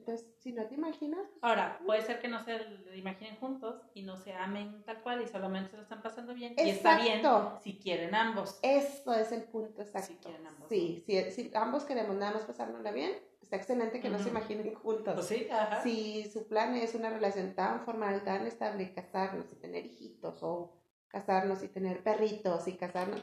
Entonces, 0.00 0.26
si 0.38 0.52
no 0.52 0.66
te 0.66 0.74
imaginas. 0.74 1.20
Pues, 1.20 1.38
Ahora, 1.42 1.78
puede 1.84 2.02
ser 2.02 2.20
que 2.20 2.28
no 2.28 2.42
se 2.42 2.58
imaginen 2.94 3.36
juntos 3.36 3.82
y 3.94 4.02
no 4.02 4.16
se 4.16 4.32
amen 4.32 4.82
tal 4.84 5.02
cual 5.02 5.22
y 5.22 5.28
solamente 5.28 5.70
se 5.70 5.76
lo 5.76 5.82
están 5.82 6.02
pasando 6.02 6.34
bien. 6.34 6.54
Y 6.56 6.70
está 6.70 7.00
bien 7.00 7.22
si 7.62 7.78
quieren 7.78 8.14
ambos. 8.14 8.58
Eso 8.62 9.14
es 9.14 9.30
el 9.32 9.44
punto 9.44 9.82
exacto. 9.82 10.08
Si 10.08 10.16
quieren 10.16 10.46
ambos. 10.46 10.68
Sí, 10.68 11.04
si, 11.06 11.50
ambos 11.54 11.84
queremos 11.84 12.16
nada 12.16 12.32
más 12.32 12.44
pasárnosla 12.44 12.90
bien, 12.92 13.12
está 13.42 13.56
excelente 13.56 14.00
que 14.00 14.08
no 14.08 14.18
se 14.18 14.30
imaginen 14.30 14.74
juntos. 14.74 15.14
Pues 15.14 15.26
sí, 15.26 15.46
ajá. 15.50 15.82
Si 15.82 16.24
su 16.30 16.48
plan 16.48 16.74
es 16.76 16.94
una 16.94 17.10
relación 17.10 17.54
tan 17.54 17.84
formal, 17.84 18.24
tan 18.24 18.46
estable, 18.46 18.92
casarnos 18.94 19.52
y 19.52 19.56
tener 19.56 19.84
hijitos 19.84 20.42
o 20.42 20.72
casarnos 21.08 21.62
y 21.62 21.68
tener 21.68 22.02
perritos 22.02 22.66
y 22.68 22.72
casarnos 22.74 23.22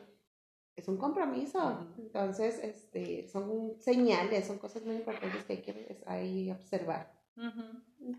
es 0.78 0.88
un 0.88 0.98
compromiso. 0.98 1.92
Entonces, 1.98 2.60
este, 2.63 3.28
son 3.28 3.76
señales, 3.80 4.46
son 4.46 4.60
cosas 4.60 4.84
muy 4.84 4.96
importantes 4.96 5.44
que 5.44 5.54
hay 5.54 5.62
que 5.62 6.04
ahí 6.06 6.52
observar. 6.52 7.12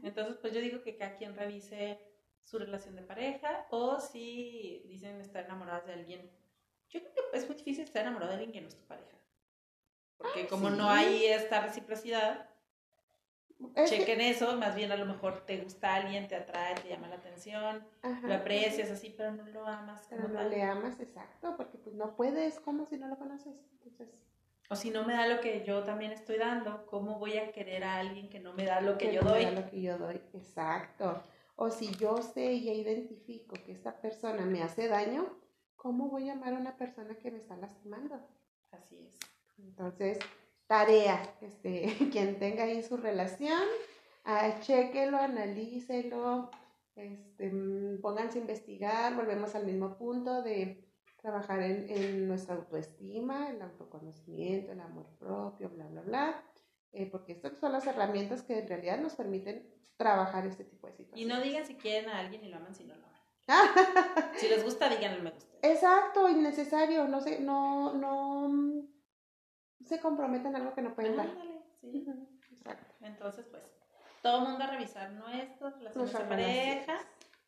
Entonces, 0.03 0.37
pues 0.41 0.53
yo 0.53 0.61
digo 0.61 0.83
que 0.83 0.97
cada 0.97 1.17
quien 1.17 1.37
revise 1.37 1.99
su 2.43 2.59
relación 2.59 2.97
de 2.97 3.03
pareja 3.03 3.67
o 3.71 4.01
si 4.01 4.83
dicen 4.89 5.21
estar 5.21 5.45
enamoradas 5.45 5.87
de 5.87 5.93
alguien. 5.93 6.31
Yo 6.89 7.01
creo 7.01 7.13
que 7.31 7.39
es 7.39 7.47
muy 7.47 7.57
difícil 7.57 7.85
estar 7.85 8.03
enamorado 8.03 8.33
de 8.33 8.39
alguien 8.39 8.53
que 8.53 8.61
no 8.61 8.69
es 8.69 8.77
tu 8.77 8.87
pareja. 8.87 9.19
Porque 10.17 10.43
ah, 10.43 10.47
como 10.49 10.71
no 10.71 10.91
hay 10.91 11.27
esta 11.27 11.61
reciprocidad, 11.61 12.48
chequen 13.87 14.21
eso, 14.21 14.57
más 14.57 14.75
bien 14.75 14.93
a 14.93 14.97
lo 14.97 15.07
mejor 15.07 15.45
te 15.45 15.59
gusta 15.59 15.95
alguien, 15.95 16.29
te 16.29 16.37
atrae, 16.37 16.75
te 16.77 16.89
llama 16.89 17.09
la 17.09 17.17
atención, 17.17 17.87
lo 18.23 18.35
aprecias 18.35 18.91
así, 18.91 19.15
pero 19.17 19.33
no 19.33 19.45
lo 19.47 19.67
amas. 19.67 20.07
Pero 20.09 20.29
no 20.29 20.43
le 20.45 20.63
amas, 20.63 21.01
exacto, 21.01 21.57
porque 21.57 21.79
pues 21.79 21.95
no 21.97 22.15
puedes 22.17 22.61
como 22.61 22.87
si 22.87 22.97
no 22.97 23.09
lo 23.09 23.19
conoces. 23.19 23.55
Entonces... 23.73 24.09
O 24.71 24.77
si 24.77 24.91
no 24.91 25.05
me 25.05 25.15
da 25.15 25.27
lo 25.27 25.41
que 25.41 25.65
yo 25.65 25.83
también 25.83 26.13
estoy 26.13 26.37
dando, 26.37 26.85
¿cómo 26.87 27.19
voy 27.19 27.39
a 27.39 27.53
querer 27.53 27.85
a 27.85 27.97
alguien 27.97 28.29
que 28.29 28.39
no 28.39 28.53
me 28.53 28.65
da 28.65 28.83
lo 28.83 28.99
que, 28.99 29.15
yo 29.15 29.23
doy? 29.23 29.47
Me 29.47 29.53
da 29.53 29.61
lo 29.63 29.71
que 29.71 29.81
yo 29.81 29.97
doy, 29.97 30.21
exacto. 30.35 31.23
O 31.57 31.71
si 31.71 31.91
yo 31.97 32.19
sé 32.19 32.53
y 32.53 32.69
identifico 32.69 33.57
que 33.65 33.73
esta 33.73 33.99
persona 33.99 34.45
me 34.45 34.63
hace 34.63 34.87
daño, 34.89 35.27
¿cómo 35.75 36.09
voy 36.09 36.29
a 36.29 36.35
amar 36.35 36.53
a 36.53 36.59
una 36.59 36.77
persona 36.77 37.15
que 37.17 37.31
me 37.31 37.39
está 37.39 37.57
lastimando? 37.57 38.21
Así 38.71 38.99
es. 39.01 39.19
Entonces, 39.59 40.19
tarea, 40.69 41.21
este, 41.41 41.97
quien 42.13 42.39
tenga 42.39 42.65
ahí 42.65 42.83
su 42.85 42.97
relación, 42.97 43.63
ah, 44.25 44.61
chequelo, 44.61 45.17
analícelo, 45.17 46.51
este, 46.95 47.51
mm, 47.51 48.01
pónganse 48.01 48.39
a 48.39 48.43
investigar, 48.43 49.17
volvemos 49.17 49.57
al 49.57 49.67
mismo 49.67 49.97
punto 49.97 50.43
de 50.43 50.85
trabajar 51.21 51.61
en, 51.63 52.29
nuestra 52.29 52.55
autoestima, 52.55 53.51
el 53.51 53.61
autoconocimiento, 53.61 54.71
el 54.71 54.81
amor 54.81 55.07
propio, 55.19 55.69
bla, 55.71 55.87
bla, 55.87 56.03
bla, 56.03 56.45
eh, 56.93 57.07
porque 57.11 57.33
estas 57.33 57.59
son 57.59 57.73
las 57.73 57.87
herramientas 57.87 58.43
que 58.43 58.61
en 58.61 58.69
realidad 58.69 59.01
nos 59.01 59.15
permiten 59.15 59.69
trabajar 59.97 60.47
este 60.47 60.65
tipo 60.65 60.87
de 60.87 60.93
situaciones. 60.93 61.25
Y 61.25 61.29
no 61.29 61.43
digan 61.43 61.67
si 61.67 61.75
quieren 61.75 62.09
a 62.09 62.21
alguien 62.21 62.45
y 62.45 62.49
lo 62.49 62.59
aman 62.59 62.75
si 62.75 62.85
no 62.85 62.95
lo 62.95 63.05
aman. 63.05 63.19
si 64.37 64.49
les 64.49 64.63
gusta, 64.63 64.89
digan 64.89 65.15
el 65.15 65.23
me 65.23 65.31
gusta. 65.31 65.57
Exacto, 65.63 66.29
innecesario, 66.29 67.09
no 67.09 67.21
sé, 67.21 67.41
no, 67.41 67.95
no 67.95 68.49
se 69.85 70.01
comprometen 70.01 70.55
a 70.55 70.59
algo 70.59 70.75
que 70.75 70.83
no 70.83 70.95
pueden 70.95 71.17
dar. 71.17 71.29
sí. 71.81 72.07
Exacto. 72.51 72.95
Entonces, 73.03 73.47
pues, 73.51 73.63
todo 74.23 74.39
el 74.39 74.49
mundo 74.49 74.65
a 74.65 74.67
revisar 74.69 75.11
nuestras 75.13 75.75
relaciones 75.79 76.13
de 76.13 76.25
pareja. 76.25 76.99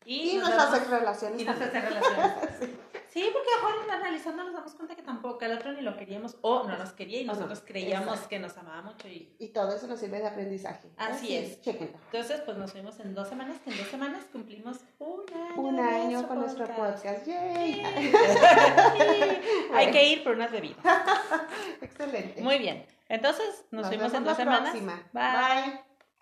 Y, 0.05 0.37
nuestras 0.37 0.89
relaciones. 0.89 1.41
Y 1.41 1.45
nuestras 1.45 1.71
relaciones. 1.71 2.49
sí. 2.59 2.77
Porque 3.13 3.49
ahora 3.61 3.95
analizando 3.95 4.43
nos 4.43 4.53
damos 4.53 4.73
cuenta 4.73 4.95
que 4.95 5.01
tampoco 5.01 5.43
el 5.43 5.51
otro 5.51 5.73
ni 5.73 5.81
lo 5.81 5.97
queríamos 5.97 6.37
o 6.41 6.63
no 6.67 6.77
nos 6.77 6.93
quería 6.93 7.21
y 7.21 7.25
nosotros 7.25 7.61
creíamos 7.65 8.19
que 8.21 8.39
nos 8.39 8.57
amaba 8.57 8.81
mucho. 8.81 9.07
Y... 9.07 9.35
y 9.37 9.49
todo 9.49 9.75
eso 9.75 9.87
nos 9.87 9.99
sirve 9.99 10.19
de 10.19 10.27
aprendizaje. 10.27 10.89
Así, 10.97 11.35
es. 11.35 11.61
Chequenlo. 11.61 11.97
Entonces, 12.05 12.41
pues 12.45 12.57
nos 12.57 12.73
vemos 12.73 12.99
en 12.99 13.13
dos 13.13 13.27
semanas, 13.27 13.59
que 13.59 13.71
en 13.71 13.77
dos 13.77 13.87
semanas 13.87 14.23
cumplimos 14.31 14.79
un 14.99 15.23
año. 15.33 15.61
Un 15.61 15.79
año 15.79 16.27
con 16.27 16.39
nuestro 16.39 16.65
podcast. 16.67 17.27
¡Yay! 17.27 17.83
Hay 19.73 19.91
que 19.91 20.07
ir 20.07 20.23
por 20.23 20.35
unas 20.35 20.51
bebidas. 20.51 20.77
Excelente. 21.81 22.41
Muy 22.41 22.59
bien. 22.59 22.85
Entonces, 23.09 23.65
nos, 23.71 23.89
vemos 23.89 24.13
en 24.13 24.23
dos 24.23 24.37
semanas. 24.37 24.73
Bye. 25.11 25.90